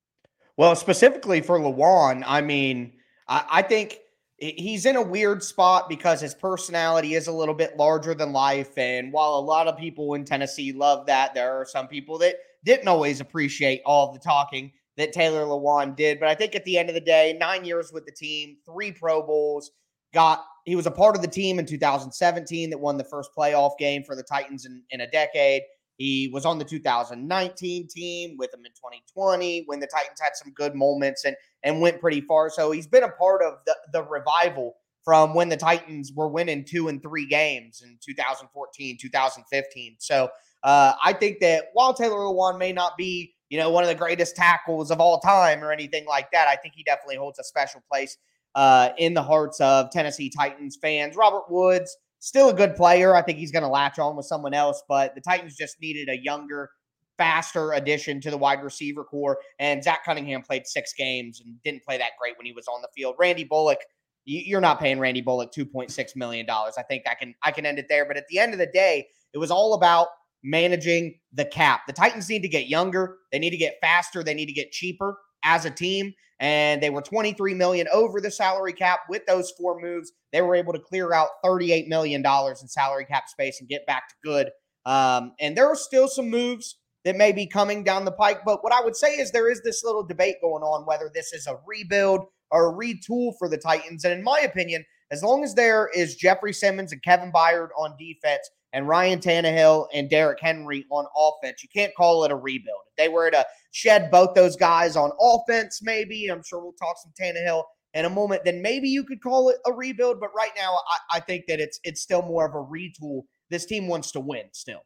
Well, 0.57 0.77
specifically 0.77 1.41
for 1.41 1.59
Lewan, 1.59 2.23
I 2.27 2.41
mean, 2.41 2.93
I, 3.29 3.45
I 3.51 3.63
think 3.63 4.01
he's 4.41 4.87
in 4.87 4.97
a 4.97 5.03
weird 5.03 5.43
spot 5.43 5.89
because 5.89 6.21
his 6.21 6.35
personality 6.35 7.15
is 7.15 7.29
a 7.29 7.33
little 7.33 7.55
bit 7.55 7.77
larger 7.77 8.15
than 8.15 8.33
life. 8.33 8.77
And 8.77 9.13
while 9.13 9.35
a 9.35 9.41
lot 9.41 9.69
of 9.69 9.77
people 9.77 10.15
in 10.15 10.25
Tennessee 10.25 10.73
love 10.73 11.07
that, 11.07 11.35
there 11.35 11.61
are 11.61 11.67
some 11.67 11.89
people 11.89 12.19
that 12.19 12.37
didn't 12.65 12.89
always 12.89 13.21
appreciate 13.21 13.83
all 13.85 14.13
the 14.13 14.19
talking 14.19 14.73
that 14.97 15.13
Taylor 15.13 15.45
Lewan 15.45 15.95
did. 15.95 16.19
But 16.19 16.29
I 16.29 16.35
think 16.35 16.55
at 16.55 16.65
the 16.65 16.79
end 16.79 16.89
of 16.89 16.95
the 16.95 17.01
day, 17.01 17.37
nine 17.39 17.65
years 17.65 17.93
with 17.93 18.07
the 18.07 18.13
team, 18.13 18.57
three 18.67 18.93
Pro 18.93 19.23
Bowls, 19.23 19.71
got 20.13 20.45
he 20.65 20.77
was 20.77 20.87
a 20.87 20.91
part 20.91 21.17
of 21.17 21.23
the 21.23 21.29
team 21.29 21.59
in 21.59 21.67
2017 21.67 22.71
that 22.71 22.79
won 22.79 22.97
the 22.97 23.05
first 23.05 23.31
playoff 23.37 23.79
game 23.79 24.05
for 24.05 24.15
the 24.15 24.23
Titans 24.23 24.67
in, 24.67 24.83
in 24.91 25.01
a 25.01 25.11
decade. 25.11 25.63
He 25.97 26.31
was 26.33 26.47
on 26.47 26.59
the 26.59 26.65
2019 26.65 27.89
team 27.89 28.37
with 28.39 28.51
them 28.53 28.65
in 28.65 28.73
2020 28.73 29.65
when 29.67 29.81
the 29.81 29.87
Titans 29.87 30.19
had 30.19 30.35
some 30.35 30.53
good 30.53 30.75
moments 30.75 31.25
and 31.25 31.37
and 31.63 31.81
went 31.81 32.01
pretty 32.01 32.23
far. 32.23 32.49
So 32.49 32.71
he's 32.71 32.87
been 32.87 33.03
a 33.03 33.11
part 33.11 33.43
of 33.43 33.59
the, 33.67 33.77
the 33.93 34.03
revival 34.05 34.77
from 35.05 35.35
when 35.35 35.49
the 35.49 35.57
Titans 35.57 36.13
were 36.15 36.29
winning 36.29 36.65
two 36.65 36.89
and 36.89 37.03
three 37.03 37.27
games 37.27 37.83
in 37.83 37.99
2014, 38.03 38.97
2015. 39.01 39.97
So 39.99 40.29
uh, 40.63 40.93
I 41.03 41.13
think 41.13 41.41
that 41.41 41.67
while 41.73 41.95
Taylor 41.95 42.17
Lewan 42.17 42.59
may 42.59 42.73
not 42.73 42.97
be, 42.97 43.35
you 43.49 43.59
know, 43.59 43.71
one 43.71 43.83
of 43.83 43.89
the 43.89 43.95
greatest 43.95 44.37
tackles 44.37 44.91
of 44.91 45.01
all 45.01 45.21
time 45.21 45.65
or 45.65 45.73
anything 45.73 46.07
like 46.07 46.31
that, 46.33 46.49
I 46.49 46.57
think 46.57 46.75
he 46.77 46.83
definitely 46.83 47.17
holds 47.17 47.39
a 47.39 47.45
special 47.45 47.83
place 47.91 48.17
uh, 48.55 48.91
in 48.99 49.15
the 49.15 49.23
hearts 49.23 49.61
of 49.61 49.91
Tennessee 49.91 50.31
Titans 50.31 50.79
fans. 50.81 51.17
Robert 51.17 51.45
Woods, 51.51 51.97
still 52.19 52.51
a 52.51 52.55
good 52.55 52.77
player. 52.77 53.15
I 53.15 53.23
think 53.23 53.39
he's 53.39 53.53
going 53.53 53.63
to 53.63 53.69
latch 53.69 53.99
on 53.99 54.17
with 54.17 54.27
someone 54.27 54.55
else, 54.55 54.83
but 54.89 55.15
the 55.15 55.21
Titans 55.21 55.57
just 55.57 55.81
needed 55.81 56.09
a 56.09 56.19
younger, 56.19 56.71
faster 57.17 57.73
addition 57.73 58.21
to 58.23 58.31
the 58.31 58.37
wide 58.37 58.63
receiver 58.63 59.05
corps. 59.05 59.39
And 59.59 59.83
Zach 59.83 60.05
Cunningham 60.05 60.43
played 60.43 60.67
six 60.67 60.93
games 60.93 61.41
and 61.45 61.61
didn't 61.63 61.85
play 61.85 61.99
that 61.99 62.13
great 62.21 62.37
when 62.39 62.47
he 62.47 62.53
was 62.53 62.67
on 62.67 62.83
the 62.83 62.89
field. 62.95 63.17
Randy 63.19 63.45
Bullock, 63.45 63.79
you're 64.25 64.61
not 64.61 64.81
paying 64.81 64.99
Randy 64.99 65.23
Bullock 65.23 65.53
2.6 65.53 66.17
million 66.17 66.47
dollars. 66.47 66.75
I 66.79 66.83
think 66.83 67.05
I 67.11 67.15
can 67.15 67.35
I 67.43 67.51
can 67.51 67.67
end 67.67 67.79
it 67.79 67.87
there. 67.89 68.05
But 68.05 68.17
at 68.17 68.27
the 68.29 68.39
end 68.39 68.53
of 68.53 68.59
the 68.59 68.67
day, 68.67 69.09
it 69.33 69.39
was 69.39 69.51
all 69.51 69.75
about 69.75 70.09
managing 70.43 71.19
the 71.33 71.45
cap. 71.45 71.83
The 71.87 71.93
Titans 71.93 72.29
need 72.29 72.43
to 72.43 72.49
get 72.49 72.69
younger. 72.69 73.17
They 73.33 73.39
need 73.39 73.51
to 73.51 73.57
get 73.57 73.77
faster. 73.81 74.23
They 74.23 74.35
need 74.35 74.47
to 74.47 74.53
get 74.53 74.73
cheaper 74.73 75.17
as 75.45 75.65
a 75.65 75.71
team 75.71 76.13
and 76.41 76.83
they 76.83 76.89
were 76.91 77.03
23 77.03 77.53
million 77.55 77.87
over 77.93 78.21
the 78.21 78.31
salary 78.31 78.73
cap. 78.73 79.01
With 79.09 79.27
those 79.27 79.53
four 79.59 79.81
moves 79.81 80.13
they 80.33 80.43
were 80.43 80.55
able 80.55 80.73
to 80.73 80.79
clear 80.79 81.13
out 81.13 81.29
38 81.45 81.89
million 81.89 82.23
dollars 82.23 82.63
in 82.63 82.69
salary 82.69 83.05
cap 83.05 83.29
space 83.29 83.61
and 83.61 83.69
get 83.69 83.87
back 83.87 84.09
to 84.09 84.15
good. 84.25 84.51
Um, 84.87 85.33
and 85.41 85.57
there 85.57 85.67
are 85.67 85.77
still 85.77 86.09
some 86.09 86.31
moves 86.31 86.77
that 87.05 87.17
may 87.17 87.33
be 87.33 87.47
coming 87.47 87.85
down 87.85 88.05
the 88.05 88.13
pike 88.13 88.41
but 88.45 88.63
what 88.63 88.75
i 88.75 88.83
would 88.83 88.97
say 88.97 89.15
is 89.15 89.31
there 89.31 89.51
is 89.51 89.63
this 89.63 89.83
little 89.83 90.03
debate 90.03 90.37
going 90.43 90.63
on 90.63 90.85
whether 90.87 91.11
this 91.15 91.33
is 91.33 91.47
a 91.47 91.59
rebuild 91.67 92.27
or 92.51 92.69
a 92.69 92.73
retool 92.75 93.33
for 93.39 93.49
the 93.49 93.57
titans. 93.57 94.05
And 94.05 94.13
in 94.13 94.23
my 94.23 94.41
opinion 94.41 94.85
as 95.11 95.23
long 95.23 95.43
as 95.43 95.55
there 95.55 95.89
is 95.95 96.15
jeffery 96.17 96.53
simmons 96.53 96.93
and 96.93 97.03
kevin 97.03 97.33
byard 97.33 97.69
on 97.79 97.97
defense 97.99 98.49
and 98.73 98.87
Ryan 98.87 99.19
Tannehill 99.19 99.87
and 99.93 100.09
Derrick 100.09 100.39
Henry 100.41 100.87
on 100.91 101.07
offense. 101.17 101.63
You 101.63 101.69
can't 101.75 101.95
call 101.95 102.25
it 102.25 102.31
a 102.31 102.37
rebuild. 102.37 102.81
If 102.91 102.97
they 102.97 103.09
were 103.09 103.31
to 103.31 103.45
shed 103.73 104.11
both 104.11 104.35
those 104.35 104.57
guys 104.57 104.97
on 104.97 105.11
offense, 105.21 105.81
maybe, 105.83 106.29
I'm 106.29 106.43
sure 106.43 106.61
we'll 106.61 106.73
talk 106.73 106.97
some 106.99 107.13
Tannehill 107.21 107.65
in 107.95 108.05
a 108.05 108.11
moment, 108.11 108.45
then 108.45 108.63
maybe 108.63 108.89
you 108.89 109.05
could 109.05 109.21
call 109.21 109.49
it 109.49 109.57
a 109.67 109.73
rebuild. 109.73 110.21
But 110.21 110.31
right 110.37 110.53
now, 110.57 110.79
I, 110.89 111.19
I 111.19 111.21
think 111.21 111.47
that 111.49 111.61
it's 111.61 111.81
it's 111.85 112.01
still 112.01 112.23
more 112.23 112.47
of 112.47 112.55
a 112.55 112.59
retool. 112.59 113.23
This 113.51 113.67
team 113.67 113.89
wants 113.89 114.13
to 114.13 114.21
win 114.21 114.45
still. 114.53 114.83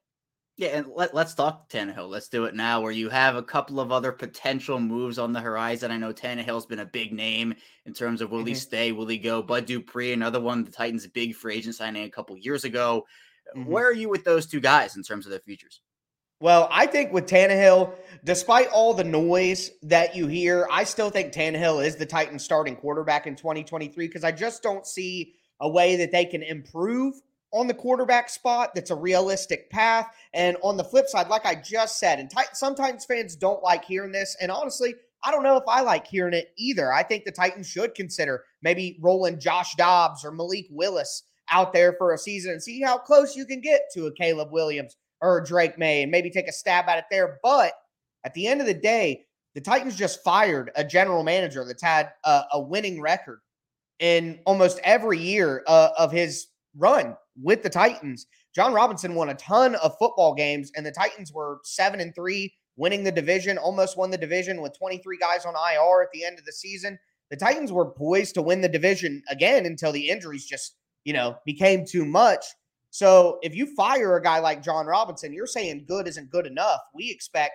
Yeah, 0.57 0.69
and 0.69 0.87
let, 0.95 1.13
let's 1.13 1.35
talk 1.35 1.69
Tannehill. 1.69 2.09
Let's 2.09 2.29
do 2.29 2.45
it 2.45 2.55
now, 2.55 2.81
where 2.81 2.93
you 2.93 3.09
have 3.09 3.35
a 3.35 3.43
couple 3.43 3.81
of 3.81 3.91
other 3.91 4.13
potential 4.13 4.79
moves 4.79 5.19
on 5.19 5.33
the 5.33 5.41
horizon. 5.41 5.91
I 5.91 5.97
know 5.97 6.13
Tannehill's 6.13 6.65
been 6.65 6.79
a 6.79 6.87
big 6.87 7.13
name 7.13 7.55
in 7.87 7.93
terms 7.93 8.21
of 8.21 8.31
will 8.31 8.39
mm-hmm. 8.39 8.49
he 8.49 8.55
stay, 8.55 8.93
will 8.93 9.09
he 9.09 9.19
go? 9.19 9.43
Bud 9.43 9.67
Dupree, 9.67 10.13
another 10.13 10.41
one, 10.41 10.63
the 10.63 10.71
Titans' 10.71 11.09
big 11.09 11.35
free 11.35 11.57
agent 11.57 11.75
signing 11.75 12.05
a 12.05 12.11
couple 12.11 12.37
years 12.37 12.63
ago. 12.63 13.05
Mm-hmm. 13.57 13.71
Where 13.71 13.87
are 13.87 13.93
you 13.93 14.09
with 14.09 14.25
those 14.25 14.47
two 14.47 14.61
guys 14.61 14.97
in 14.97 15.03
terms 15.03 15.27
of 15.27 15.31
their 15.31 15.41
futures? 15.41 15.81
Well, 16.41 16.69
I 16.71 16.87
think 16.87 17.13
with 17.13 17.27
Tannehill, 17.27 17.95
despite 18.25 18.69
all 18.69 18.93
the 18.93 19.05
noise 19.05 19.71
that 19.83 20.17
you 20.17 20.27
hear, 20.27 20.69
I 20.71 20.85
still 20.85 21.09
think 21.09 21.33
Tannehill 21.33 21.85
is 21.85 21.97
the 21.97 22.07
Titans 22.07 22.45
starting 22.45 22.77
quarterback 22.77 23.27
in 23.27 23.37
2023 23.37 24.07
because 24.07 24.25
I 24.25 24.33
just 24.33 24.63
don't 24.63 24.87
see 24.87 25.35
a 25.61 25.69
way 25.69 25.97
that 25.97 26.11
they 26.11 26.25
can 26.25 26.43
improve 26.43 27.15
on 27.53 27.69
the 27.69 27.75
quarterback 27.75 28.29
spot 28.29 28.75
that's 28.75 28.91
a 28.91 28.97
realistic 28.97 29.71
path. 29.71 30.09
And 30.35 30.57
on 30.63 30.77
the 30.77 30.83
flip 30.83 31.07
side, 31.07 31.29
like 31.29 31.47
I 31.47 31.55
just 31.55 32.01
said, 32.01 32.19
and 32.19 32.29
Titans, 32.29 32.59
some 32.59 32.75
Titans 32.75 33.05
fans 33.05 33.37
don't 33.37 33.63
like 33.63 33.85
hearing 33.85 34.11
this. 34.11 34.37
And 34.41 34.51
honestly, 34.51 34.97
I 35.23 35.31
don't 35.31 35.45
know 35.45 35.57
if 35.57 35.65
I 35.69 35.81
like 35.81 36.07
hearing 36.07 36.35
it 36.35 36.53
either. 36.59 36.93
I 36.93 37.05
think 37.05 37.25
the 37.25 37.31
Titans 37.31 37.69
should 37.69 37.95
consider 37.95 38.45
maybe 38.61 38.99
rolling 39.01 39.39
Josh 39.39 39.77
Dobbs 39.77 40.25
or 40.25 40.33
Malik 40.33 40.67
Willis 40.69 41.23
out 41.51 41.73
there 41.73 41.95
for 41.99 42.13
a 42.13 42.19
season 42.19 42.53
and 42.53 42.63
see 42.63 42.81
how 42.81 42.99
close 42.99 43.37
you 43.37 43.45
can 43.45 43.61
get 43.61 43.83
to 43.95 44.07
a 44.07 44.13
Caleb 44.13 44.51
Williams 44.51 44.97
or 45.21 45.41
Drake 45.41 45.79
Maye 45.79 46.03
and 46.03 46.11
maybe 46.11 46.31
take 46.31 46.49
a 46.49 46.53
stab 46.53 46.89
at 46.89 46.99
it 46.99 47.05
there. 47.11 47.39
But 47.43 47.73
at 48.25 48.35
the 48.35 48.47
end 48.47 48.61
of 48.61 48.67
the 48.67 48.75
day, 48.75 49.25
the 49.55 49.61
Titans 49.61 49.97
just 49.97 50.23
fired 50.25 50.71
a 50.75 50.85
general 50.85 51.23
manager 51.23 51.65
that's 51.65 51.83
had 51.83 52.11
a, 52.25 52.43
a 52.55 52.61
winning 52.61 53.01
record 53.01 53.41
in 54.01 54.41
almost 54.45 54.81
every 54.83 55.19
year 55.19 55.63
uh, 55.67 55.91
of 55.97 56.11
his 56.11 56.49
run 56.77 57.17
with 57.41 57.63
the 57.63 57.71
Titans. 57.71 58.27
Jon 58.55 58.73
Robinson 58.73 59.15
won 59.15 59.31
a 59.31 59.35
ton 59.35 59.75
of 59.77 59.97
football 59.99 60.35
games, 60.35 60.71
and 60.77 60.85
the 60.85 60.93
Titans 60.93 61.33
were 61.33 61.61
seven 61.65 62.01
and 62.01 62.15
three, 62.15 62.53
winning 62.77 63.05
the 63.05 63.13
division, 63.13 63.59
almost 63.59 63.97
won 63.97 64.11
the 64.11 64.19
division 64.19 64.61
with 64.61 64.77
23 64.79 65.19
guys 65.19 65.45
on 65.45 65.55
IR 65.55 66.03
at 66.03 66.09
the 66.13 66.25
end 66.25 66.39
of 66.39 66.45
the 66.45 66.53
season. 66.53 66.99
The 67.31 67.37
Titans 67.37 67.73
were 67.73 67.91
poised 67.91 68.35
to 68.35 68.43
win 68.43 68.61
the 68.61 68.69
division 68.69 69.23
again 69.29 69.67
until 69.67 69.93
the 69.93 70.09
injuries 70.09 70.47
just, 70.47 70.77
you 71.05 71.13
know, 71.13 71.37
became 71.45 71.85
too 71.85 72.05
much. 72.05 72.45
So 72.91 73.39
if 73.43 73.55
you 73.55 73.75
fire 73.75 74.17
a 74.17 74.23
guy 74.23 74.39
like 74.39 74.63
Jon 74.63 74.87
Robinson, 74.87 75.33
you're 75.33 75.47
saying 75.47 75.85
good 75.87 76.07
isn't 76.07 76.31
good 76.31 76.47
enough. 76.47 76.81
We 76.95 77.11
expect 77.11 77.55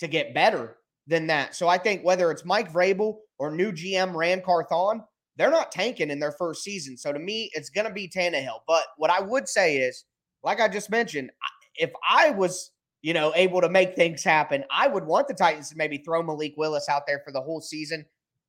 to 0.00 0.06
get 0.06 0.34
better 0.34 0.76
than 1.06 1.26
that. 1.28 1.54
So 1.54 1.68
I 1.68 1.78
think 1.78 2.04
whether 2.04 2.30
it's 2.30 2.44
Mike 2.44 2.72
Vrabel 2.72 3.16
or 3.38 3.50
new 3.50 3.72
GM 3.72 4.14
Ran 4.14 4.42
Carthon, 4.42 5.02
they're 5.36 5.50
not 5.50 5.72
tanking 5.72 6.10
in 6.10 6.18
their 6.18 6.32
first 6.32 6.62
season. 6.62 6.96
So 6.96 7.12
to 7.12 7.18
me, 7.18 7.50
it's 7.52 7.70
going 7.70 7.86
to 7.86 7.92
be 7.92 8.08
Tannehill. 8.08 8.60
But 8.66 8.84
what 8.96 9.10
I 9.10 9.20
would 9.20 9.48
say 9.48 9.76
is, 9.78 10.04
like 10.42 10.60
I 10.60 10.68
just 10.68 10.90
mentioned, 10.90 11.30
if 11.76 11.90
I 12.08 12.30
was, 12.30 12.70
you 13.02 13.12
know, 13.12 13.32
able 13.34 13.60
to 13.60 13.68
make 13.68 13.94
things 13.94 14.24
happen, 14.24 14.64
I 14.70 14.88
would 14.88 15.04
want 15.04 15.28
the 15.28 15.34
Titans 15.34 15.68
to 15.70 15.76
maybe 15.76 15.98
throw 15.98 16.22
Malik 16.22 16.54
Willis 16.56 16.88
out 16.88 17.06
there 17.06 17.20
for 17.24 17.32
the 17.32 17.40
whole 17.40 17.60
season. 17.60 18.06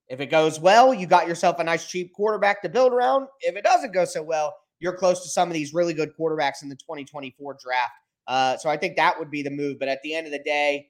If 0.10 0.22
it 0.22 0.28
goes 0.28 0.60
well, 0.60 0.94
you 0.94 1.06
got 1.06 1.28
yourself 1.28 1.60
a 1.60 1.64
nice 1.64 1.88
cheap 1.88 2.14
quarterback 2.14 2.62
to 2.62 2.70
build 2.70 2.94
around. 2.94 3.28
If 3.42 3.56
it 3.56 3.64
doesn't 3.64 3.94
go 3.94 4.06
so 4.06 4.24
well, 4.24 4.56
you're 4.80 4.96
close 4.96 5.24
to 5.24 5.30
some 5.30 5.50
of 5.50 5.54
these 5.54 5.74
really 5.74 5.94
good 5.94 6.12
quarterbacks 6.18 6.64
in 6.64 6.70
the 6.70 6.76
2024 6.76 7.58
draft. 7.62 7.92
Uh, 8.28 8.58
so 8.58 8.70
I 8.70 8.78
think 8.78 8.96
that 8.96 9.18
would 9.18 9.32
be 9.32 9.42
the 9.42 9.50
move. 9.50 9.80
But 9.80 9.90
at 9.90 10.02
the 10.04 10.14
end 10.14 10.28
of 10.28 10.32
the 10.32 10.44
day, 10.44 10.90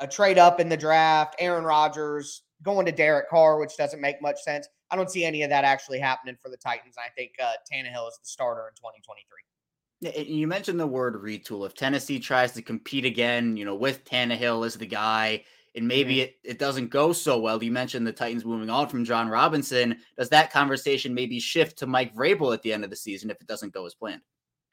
a 0.00 0.06
trade 0.06 0.38
up 0.38 0.60
in 0.60 0.68
the 0.68 0.76
draft, 0.76 1.36
Aaron 1.38 1.64
Rodgers 1.64 2.42
going 2.62 2.86
to 2.86 2.92
Derek 2.92 3.28
Carr, 3.28 3.58
which 3.58 3.76
doesn't 3.76 4.00
make 4.00 4.20
much 4.20 4.40
sense. 4.42 4.66
I 4.90 4.96
don't 4.96 5.10
see 5.10 5.24
any 5.24 5.42
of 5.42 5.50
that 5.50 5.64
actually 5.64 5.98
happening 5.98 6.36
for 6.40 6.48
the 6.50 6.56
Titans. 6.56 6.96
I 6.98 7.08
think 7.16 7.32
uh, 7.42 7.52
Tannehill 7.72 8.08
is 8.08 8.18
the 8.18 8.24
starter 8.24 8.68
in 8.68 8.74
2023. 8.74 10.26
You 10.26 10.48
mentioned 10.48 10.80
the 10.80 10.86
word 10.86 11.14
retool. 11.22 11.64
If 11.64 11.74
Tennessee 11.74 12.18
tries 12.18 12.52
to 12.52 12.62
compete 12.62 13.04
again, 13.04 13.56
you 13.56 13.64
know, 13.64 13.76
with 13.76 14.04
Tannehill 14.04 14.66
as 14.66 14.74
the 14.74 14.86
guy, 14.86 15.44
and 15.74 15.88
maybe 15.88 16.20
it, 16.20 16.36
it 16.44 16.58
doesn't 16.58 16.88
go 16.88 17.12
so 17.12 17.38
well. 17.38 17.62
You 17.62 17.72
mentioned 17.72 18.06
the 18.06 18.12
Titans 18.12 18.44
moving 18.44 18.70
on 18.70 18.88
from 18.88 19.04
Jon 19.04 19.28
Robinson. 19.28 19.96
Does 20.18 20.28
that 20.30 20.52
conversation 20.52 21.14
maybe 21.14 21.40
shift 21.40 21.78
to 21.78 21.86
Mike 21.86 22.14
Vrabel 22.14 22.52
at 22.52 22.62
the 22.62 22.72
end 22.72 22.84
of 22.84 22.90
the 22.90 22.96
season 22.96 23.30
if 23.30 23.40
it 23.40 23.46
doesn't 23.46 23.72
go 23.72 23.86
as 23.86 23.94
planned? 23.94 24.22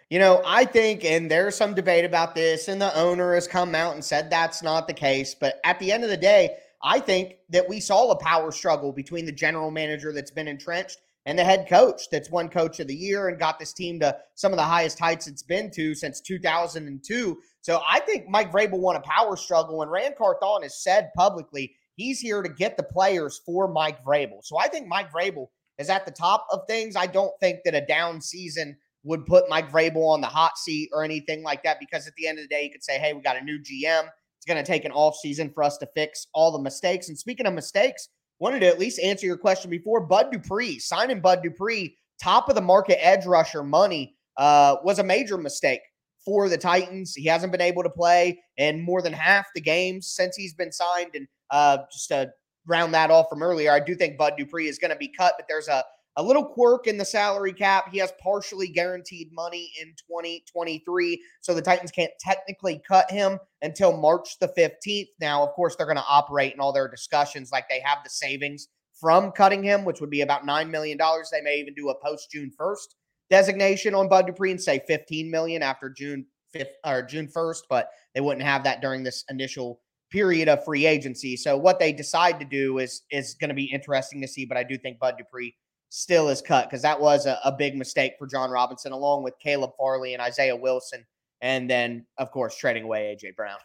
You 0.09 0.17
know, 0.17 0.41
I 0.43 0.65
think, 0.65 1.05
and 1.05 1.29
there's 1.29 1.55
some 1.55 1.75
debate 1.75 2.03
about 2.03 2.33
this, 2.33 2.67
and 2.67 2.81
the 2.81 2.95
owner 2.97 3.35
has 3.35 3.47
come 3.47 3.75
out 3.75 3.93
and 3.93 4.03
said 4.03 4.29
that's 4.29 4.63
not 4.63 4.87
the 4.87 4.93
case. 4.93 5.35
But 5.35 5.59
at 5.63 5.77
the 5.79 5.91
end 5.91 6.03
of 6.03 6.09
the 6.09 6.17
day, 6.17 6.57
I 6.81 6.99
think 6.99 7.35
that 7.49 7.67
we 7.69 7.79
saw 7.79 8.09
a 8.09 8.15
power 8.15 8.51
struggle 8.51 8.91
between 8.91 9.25
the 9.25 9.31
general 9.31 9.69
manager 9.69 10.11
that's 10.11 10.31
been 10.31 10.47
entrenched 10.47 10.99
and 11.25 11.37
the 11.37 11.43
head 11.43 11.67
coach 11.69 12.09
that's 12.09 12.31
won 12.31 12.49
coach 12.49 12.79
of 12.79 12.87
the 12.87 12.95
year 12.95 13.27
and 13.27 13.37
got 13.37 13.59
this 13.59 13.73
team 13.73 13.99
to 13.99 14.17
some 14.33 14.51
of 14.51 14.57
the 14.57 14.63
highest 14.63 14.97
heights 14.97 15.27
it's 15.27 15.43
been 15.43 15.69
to 15.71 15.93
since 15.93 16.21
2002. 16.21 17.37
So 17.61 17.81
I 17.87 17.99
think 17.99 18.27
Mike 18.29 18.51
Vrabel 18.51 18.79
won 18.79 18.95
a 18.95 19.01
power 19.01 19.35
struggle, 19.35 19.81
and 19.81 19.91
Ran 19.91 20.13
Carthon 20.17 20.63
has 20.63 20.81
said 20.81 21.11
publicly 21.15 21.75
he's 21.99 22.19
here 22.19 22.41
to 22.41 22.49
get 22.49 22.77
the 22.77 22.83
players 22.83 23.41
for 23.45 23.67
Mike 23.67 24.03
Vrabel. 24.03 24.39
So 24.43 24.57
I 24.57 24.69
think 24.69 24.87
Mike 24.87 25.11
Vrabel 25.11 25.47
is 25.77 25.89
at 25.89 26.05
the 26.05 26.11
top 26.11 26.47
of 26.51 26.61
things. 26.67 26.95
I 26.95 27.05
don't 27.07 27.33
think 27.41 27.59
that 27.65 27.75
a 27.75 27.85
down 27.85 28.21
season 28.21 28.77
would 29.03 29.25
put 29.25 29.49
Mike 29.49 29.69
Vrabel 29.69 30.09
on 30.09 30.21
the 30.21 30.27
hot 30.27 30.57
seat 30.57 30.89
or 30.93 31.03
anything 31.03 31.43
like 31.43 31.63
that 31.63 31.79
because 31.79 32.07
at 32.07 32.13
the 32.15 32.27
end 32.27 32.39
of 32.39 32.45
the 32.45 32.47
day, 32.47 32.63
you 32.63 32.71
could 32.71 32.83
say, 32.83 32.97
hey, 32.97 33.13
we 33.13 33.21
got 33.21 33.37
a 33.37 33.43
new 33.43 33.59
GM. 33.59 34.03
It's 34.37 34.45
going 34.47 34.63
to 34.63 34.63
take 34.63 34.85
an 34.85 34.91
off 34.91 35.17
season 35.17 35.51
for 35.53 35.63
us 35.63 35.77
to 35.79 35.87
fix 35.93 36.27
all 36.33 36.51
the 36.51 36.59
mistakes. 36.59 37.09
And 37.09 37.17
speaking 37.17 37.45
of 37.45 37.53
mistakes, 37.53 38.07
wanted 38.39 38.61
to 38.61 38.67
at 38.67 38.79
least 38.79 38.99
answer 38.99 39.25
your 39.25 39.37
question 39.37 39.69
before. 39.69 39.99
Bud 39.99 40.31
Dupree, 40.31 40.79
signing 40.79 41.19
Bud 41.19 41.41
Dupree, 41.43 41.97
top 42.21 42.47
of 42.47 42.55
the 42.55 42.61
market 42.61 43.05
edge 43.05 43.25
rusher 43.25 43.63
money, 43.63 44.15
uh, 44.37 44.77
was 44.83 44.99
a 44.99 45.03
major 45.03 45.37
mistake 45.37 45.81
for 46.29 46.47
the 46.47 46.59
Titans. 46.59 47.15
He 47.15 47.25
hasn't 47.25 47.51
been 47.51 47.59
able 47.59 47.81
to 47.81 47.89
play 47.89 48.39
in 48.57 48.83
more 48.83 49.01
than 49.01 49.13
half 49.13 49.47
the 49.55 49.61
games 49.61 50.07
since 50.07 50.35
he's 50.35 50.53
been 50.53 50.71
signed. 50.71 51.15
And 51.15 51.27
uh, 51.49 51.79
just 51.91 52.09
to 52.09 52.29
round 52.67 52.93
that 52.93 53.09
off 53.09 53.25
from 53.31 53.41
earlier, 53.41 53.71
I 53.71 53.79
do 53.79 53.95
think 53.95 54.15
Bud 54.15 54.35
Dupree 54.37 54.67
is 54.67 54.77
going 54.77 54.91
to 54.91 54.97
be 54.97 55.07
cut, 55.07 55.33
but 55.37 55.47
there's 55.49 55.67
a 55.67 55.83
a 56.17 56.23
little 56.23 56.43
quirk 56.43 56.85
in 56.85 56.97
the 56.97 57.05
salary 57.05 57.53
cap. 57.53 57.85
He 57.91 57.97
has 57.99 58.11
partially 58.21 58.67
guaranteed 58.67 59.31
money 59.31 59.71
in 59.81 59.87
2023. 60.07 61.23
So 61.39 61.53
the 61.53 61.61
Titans 61.61 61.91
can't 61.91 62.11
technically 62.19 62.81
cut 62.85 63.09
him 63.09 63.39
until 63.61 63.95
March 63.95 64.37
the 64.39 64.49
15th. 64.49 65.07
Now, 65.21 65.43
of 65.43 65.53
course, 65.53 65.75
they're 65.75 65.85
going 65.85 65.97
to 65.97 66.03
operate 66.07 66.53
in 66.53 66.59
all 66.59 66.73
their 66.73 66.89
discussions 66.89 67.51
like 67.53 67.69
they 67.69 67.79
have 67.79 67.99
the 68.03 68.09
savings 68.09 68.67
from 68.99 69.31
cutting 69.31 69.63
him, 69.63 69.85
which 69.85 70.01
would 70.01 70.09
be 70.09 70.21
about 70.21 70.45
$9 70.45 70.69
million. 70.69 70.97
They 71.31 71.41
may 71.41 71.57
even 71.59 71.73
do 71.73 71.87
a 71.87 71.95
post 71.95 72.29
June 72.31 72.51
1st 72.59 72.95
designation 73.29 73.95
on 73.95 74.09
Bud 74.09 74.27
Dupree 74.27 74.51
and 74.51 74.61
say 74.61 74.81
15 74.87 75.29
million 75.29 75.61
after 75.63 75.89
June 75.89 76.25
5th 76.55 76.71
or 76.85 77.01
June 77.03 77.27
1st, 77.27 77.61
but 77.69 77.89
they 78.13 78.21
wouldn't 78.21 78.45
have 78.45 78.63
that 78.63 78.81
during 78.81 79.03
this 79.03 79.23
initial 79.29 79.81
period 80.09 80.49
of 80.49 80.63
free 80.65 80.85
agency. 80.85 81.37
So 81.37 81.57
what 81.57 81.79
they 81.79 81.93
decide 81.93 82.39
to 82.39 82.45
do 82.45 82.79
is 82.79 83.03
is 83.11 83.35
going 83.35 83.49
to 83.49 83.55
be 83.55 83.65
interesting 83.65 84.21
to 84.21 84.27
see, 84.27 84.45
but 84.45 84.57
I 84.57 84.63
do 84.63 84.77
think 84.77 84.99
Bud 84.99 85.15
Dupree 85.17 85.55
still 85.89 86.29
is 86.29 86.41
cut 86.41 86.69
because 86.69 86.81
that 86.83 86.99
was 86.99 87.25
a, 87.25 87.39
a, 87.43 87.51
big 87.51 87.75
mistake 87.75 88.13
for 88.19 88.27
Jon 88.27 88.51
Robinson, 88.51 88.91
along 88.91 89.23
with 89.23 89.33
Caleb 89.39 89.71
Farley 89.77 90.13
and 90.13 90.21
Isaiah 90.21 90.55
Wilson, 90.55 91.05
and 91.41 91.69
then 91.69 92.05
of 92.17 92.31
course 92.31 92.55
trading 92.55 92.83
away 92.83 93.15
AJ 93.15 93.35
Brown. 93.35 93.57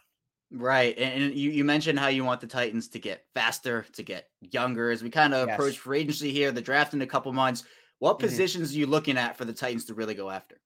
Right, 0.51 0.97
and 0.99 1.35
you, 1.35 1.51
you 1.51 1.65
mentioned 1.65 1.99
how 1.99 2.09
you 2.09 2.25
want 2.25 2.41
the 2.41 2.47
Titans 2.47 2.89
to 2.89 2.99
get 2.99 3.25
faster, 3.35 3.87
to 3.93 4.03
get 4.03 4.29
younger 4.41 4.91
as 4.91 5.03
we 5.03 5.11
kind 5.11 5.35
of 5.35 5.49
yes. 5.49 5.57
approach 5.57 5.79
free 5.79 6.01
agency 6.01 6.33
here, 6.33 6.53
the 6.53 6.61
draft 6.61 6.95
in 6.95 7.03
a 7.03 7.07
couple 7.07 7.33
months. 7.33 7.65
What 7.99 8.19
mm-hmm. 8.19 8.27
positions 8.27 8.71
mm-hmm. 8.71 8.77
are 8.77 8.81
you 8.81 8.87
looking 8.87 9.19
at 9.19 9.37
for 9.37 9.45
the 9.45 9.53
Titans 9.53 9.85
to 9.87 9.95
really 9.95 10.15
go 10.15 10.31
after? 10.31 10.61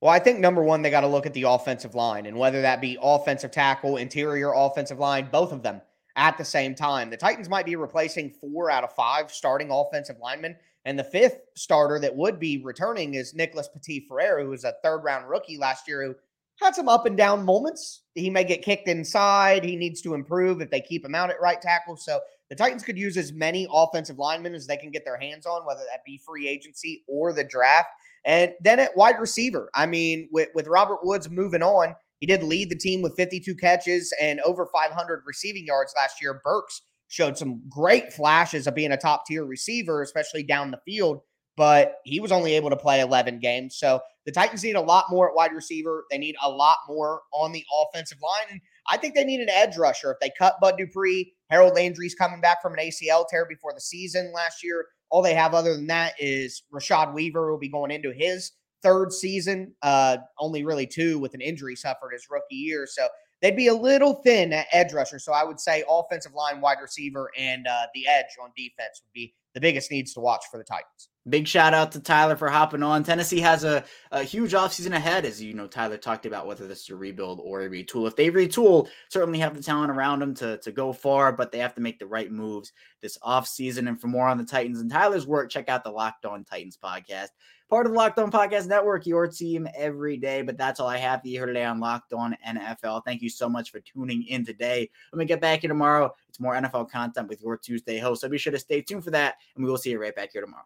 Well, 0.00 0.10
I 0.10 0.18
think 0.18 0.38
number 0.38 0.62
one, 0.62 0.80
they 0.80 0.90
got 0.90 1.02
to 1.02 1.06
look 1.06 1.26
at 1.26 1.34
the 1.34 1.42
offensive 1.42 1.94
line, 1.94 2.24
and 2.24 2.38
whether 2.38 2.62
that 2.62 2.80
be 2.80 2.96
offensive 3.02 3.50
tackle, 3.50 3.98
interior 3.98 4.52
offensive 4.54 4.98
line, 4.98 5.28
both 5.30 5.52
of 5.52 5.62
them 5.62 5.82
at 6.16 6.38
the 6.38 6.44
same 6.44 6.74
time. 6.74 7.10
The 7.10 7.16
Titans 7.16 7.48
might 7.48 7.66
be 7.66 7.76
replacing 7.76 8.30
four 8.30 8.70
out 8.70 8.84
of 8.84 8.94
five 8.94 9.30
starting 9.30 9.70
offensive 9.70 10.16
linemen. 10.20 10.56
And 10.84 10.98
the 10.98 11.04
fifth 11.04 11.40
starter 11.56 11.98
that 12.00 12.16
would 12.16 12.40
be 12.40 12.62
returning 12.62 13.14
is 13.14 13.34
Nicholas 13.34 13.68
Petit 13.68 14.06
Frere, 14.08 14.42
who 14.42 14.50
was 14.50 14.64
a 14.64 14.74
third 14.82 14.98
round 14.98 15.28
rookie 15.28 15.58
last 15.58 15.86
year 15.86 16.02
who 16.02 16.14
had 16.56 16.74
some 16.74 16.88
up 16.88 17.06
and 17.06 17.16
down 17.16 17.44
moments. 17.44 18.02
He 18.14 18.30
may 18.30 18.44
get 18.44 18.62
kicked 18.62 18.88
inside. 18.88 19.64
He 19.64 19.76
needs 19.76 20.00
to 20.02 20.14
improve 20.14 20.60
if 20.60 20.70
they 20.70 20.80
keep 20.80 21.04
him 21.04 21.14
out 21.14 21.30
at 21.30 21.40
right 21.40 21.60
tackle. 21.60 21.96
So 21.96 22.20
the 22.50 22.56
Titans 22.56 22.82
could 22.82 22.98
use 22.98 23.16
as 23.16 23.32
many 23.32 23.66
offensive 23.72 24.18
linemen 24.18 24.54
as 24.54 24.66
they 24.66 24.76
can 24.76 24.90
get 24.90 25.04
their 25.04 25.18
hands 25.18 25.46
on, 25.46 25.64
whether 25.64 25.80
that 25.90 26.04
be 26.04 26.20
free 26.26 26.48
agency 26.48 27.04
or 27.08 27.32
the 27.32 27.44
draft. 27.44 27.88
And 28.24 28.52
then 28.60 28.80
at 28.80 28.96
wide 28.96 29.20
receiver, 29.20 29.70
I 29.74 29.86
mean, 29.86 30.28
with, 30.32 30.48
with 30.54 30.66
Robert 30.66 30.98
Woods 31.02 31.30
moving 31.30 31.62
on, 31.62 31.94
he 32.18 32.26
did 32.26 32.42
lead 32.42 32.68
the 32.68 32.76
team 32.76 33.00
with 33.00 33.16
52 33.16 33.54
catches 33.54 34.12
and 34.20 34.40
over 34.40 34.66
500 34.66 35.22
receiving 35.24 35.64
yards 35.64 35.94
last 35.96 36.20
year. 36.20 36.40
Burks 36.44 36.82
showed 37.08 37.38
some 37.38 37.62
great 37.68 38.12
flashes 38.12 38.66
of 38.66 38.74
being 38.74 38.92
a 38.92 38.96
top 38.96 39.24
tier 39.26 39.44
receiver, 39.44 40.02
especially 40.02 40.42
down 40.42 40.70
the 40.70 40.80
field, 40.84 41.20
but 41.56 41.96
he 42.04 42.20
was 42.20 42.32
only 42.32 42.54
able 42.54 42.70
to 42.70 42.76
play 42.76 43.00
11 43.00 43.38
games. 43.38 43.76
So 43.78 44.00
the 44.26 44.32
Titans 44.32 44.62
need 44.62 44.76
a 44.76 44.80
lot 44.80 45.06
more 45.08 45.30
at 45.30 45.34
wide 45.34 45.52
receiver. 45.52 46.04
They 46.10 46.18
need 46.18 46.36
a 46.42 46.50
lot 46.50 46.76
more 46.88 47.22
on 47.32 47.52
the 47.52 47.64
offensive 47.82 48.18
line. 48.22 48.46
And 48.50 48.60
I 48.88 48.96
think 48.96 49.14
they 49.14 49.24
need 49.24 49.40
an 49.40 49.50
edge 49.50 49.76
rusher. 49.76 50.10
If 50.12 50.18
they 50.20 50.32
cut 50.38 50.56
Bud 50.60 50.76
Dupree, 50.78 51.32
Harold 51.48 51.74
Landry's 51.74 52.14
coming 52.14 52.40
back 52.40 52.62
from 52.62 52.74
an 52.74 52.80
ACL 52.80 53.26
tear 53.28 53.46
before 53.46 53.72
the 53.74 53.80
season 53.80 54.32
last 54.34 54.62
year. 54.62 54.86
All 55.10 55.22
they 55.22 55.34
have 55.34 55.54
other 55.54 55.74
than 55.74 55.88
that 55.88 56.14
is 56.18 56.62
Rashad 56.72 57.12
Weaver 57.12 57.50
will 57.50 57.58
be 57.58 57.68
going 57.68 57.90
into 57.90 58.12
his 58.12 58.52
third 58.82 59.12
season, 59.12 59.74
uh, 59.82 60.18
only 60.38 60.64
really 60.64 60.86
two 60.86 61.18
with 61.18 61.34
an 61.34 61.40
injury 61.40 61.76
suffered 61.76 62.12
his 62.12 62.26
rookie 62.30 62.54
year. 62.54 62.86
So 62.86 63.08
they'd 63.42 63.56
be 63.56 63.66
a 63.66 63.74
little 63.74 64.14
thin 64.22 64.52
at 64.52 64.66
edge 64.72 64.92
rusher. 64.92 65.18
So 65.18 65.32
I 65.32 65.44
would 65.44 65.60
say 65.60 65.84
offensive 65.88 66.34
line, 66.34 66.60
wide 66.60 66.78
receiver, 66.80 67.30
and 67.36 67.66
uh, 67.66 67.86
the 67.94 68.06
edge 68.06 68.26
on 68.42 68.50
defense 68.56 69.02
would 69.04 69.12
be 69.12 69.34
the 69.54 69.60
biggest 69.60 69.90
needs 69.90 70.14
to 70.14 70.20
watch 70.20 70.44
for 70.50 70.58
the 70.58 70.64
Titans. 70.64 71.09
Big 71.28 71.46
shout 71.46 71.74
out 71.74 71.92
to 71.92 72.00
Tyler 72.00 72.34
for 72.34 72.48
hopping 72.48 72.82
on. 72.82 73.04
Tennessee 73.04 73.40
has 73.40 73.62
a, 73.62 73.84
a 74.10 74.22
huge 74.22 74.52
offseason 74.52 74.94
ahead, 74.94 75.26
as 75.26 75.40
you 75.40 75.52
know, 75.52 75.66
Tyler 75.66 75.98
talked 75.98 76.24
about 76.24 76.46
whether 76.46 76.66
this 76.66 76.84
is 76.84 76.90
a 76.90 76.96
rebuild 76.96 77.40
or 77.44 77.60
a 77.60 77.68
retool. 77.68 78.08
If 78.08 78.16
they 78.16 78.30
retool, 78.30 78.88
certainly 79.10 79.38
have 79.38 79.54
the 79.54 79.62
talent 79.62 79.90
around 79.90 80.20
them 80.20 80.34
to, 80.36 80.56
to 80.56 80.72
go 80.72 80.94
far, 80.94 81.30
but 81.30 81.52
they 81.52 81.58
have 81.58 81.74
to 81.74 81.82
make 81.82 81.98
the 81.98 82.06
right 82.06 82.32
moves 82.32 82.72
this 83.02 83.18
offseason. 83.18 83.86
And 83.86 84.00
for 84.00 84.06
more 84.06 84.28
on 84.28 84.38
the 84.38 84.44
Titans 84.44 84.80
and 84.80 84.90
Tyler's 84.90 85.26
work, 85.26 85.50
check 85.50 85.68
out 85.68 85.84
the 85.84 85.90
Locked 85.90 86.24
On 86.24 86.42
Titans 86.42 86.78
podcast, 86.82 87.28
part 87.68 87.84
of 87.84 87.92
the 87.92 87.98
Locked 87.98 88.18
On 88.18 88.32
Podcast 88.32 88.66
Network, 88.66 89.04
your 89.04 89.26
team 89.26 89.68
every 89.76 90.16
day. 90.16 90.40
But 90.40 90.56
that's 90.56 90.80
all 90.80 90.88
I 90.88 90.96
have 90.96 91.20
for 91.20 91.28
you 91.28 91.38
here 91.38 91.46
today 91.46 91.66
on 91.66 91.80
Locked 91.80 92.14
On 92.14 92.34
NFL. 92.48 93.02
Thank 93.04 93.20
you 93.20 93.28
so 93.28 93.46
much 93.46 93.70
for 93.70 93.80
tuning 93.80 94.22
in 94.26 94.42
today. 94.42 94.88
When 95.12 95.18
we 95.18 95.26
get 95.26 95.42
back 95.42 95.60
here 95.60 95.68
tomorrow, 95.68 96.14
it's 96.30 96.40
more 96.40 96.54
NFL 96.54 96.90
content 96.90 97.28
with 97.28 97.42
your 97.42 97.58
Tuesday 97.58 97.98
host. 97.98 98.22
So 98.22 98.28
be 98.30 98.38
sure 98.38 98.54
to 98.54 98.58
stay 98.58 98.80
tuned 98.80 99.04
for 99.04 99.10
that, 99.10 99.34
and 99.54 99.62
we 99.62 99.70
will 99.70 99.76
see 99.76 99.90
you 99.90 100.00
right 100.00 100.16
back 100.16 100.30
here 100.32 100.40
tomorrow. 100.40 100.64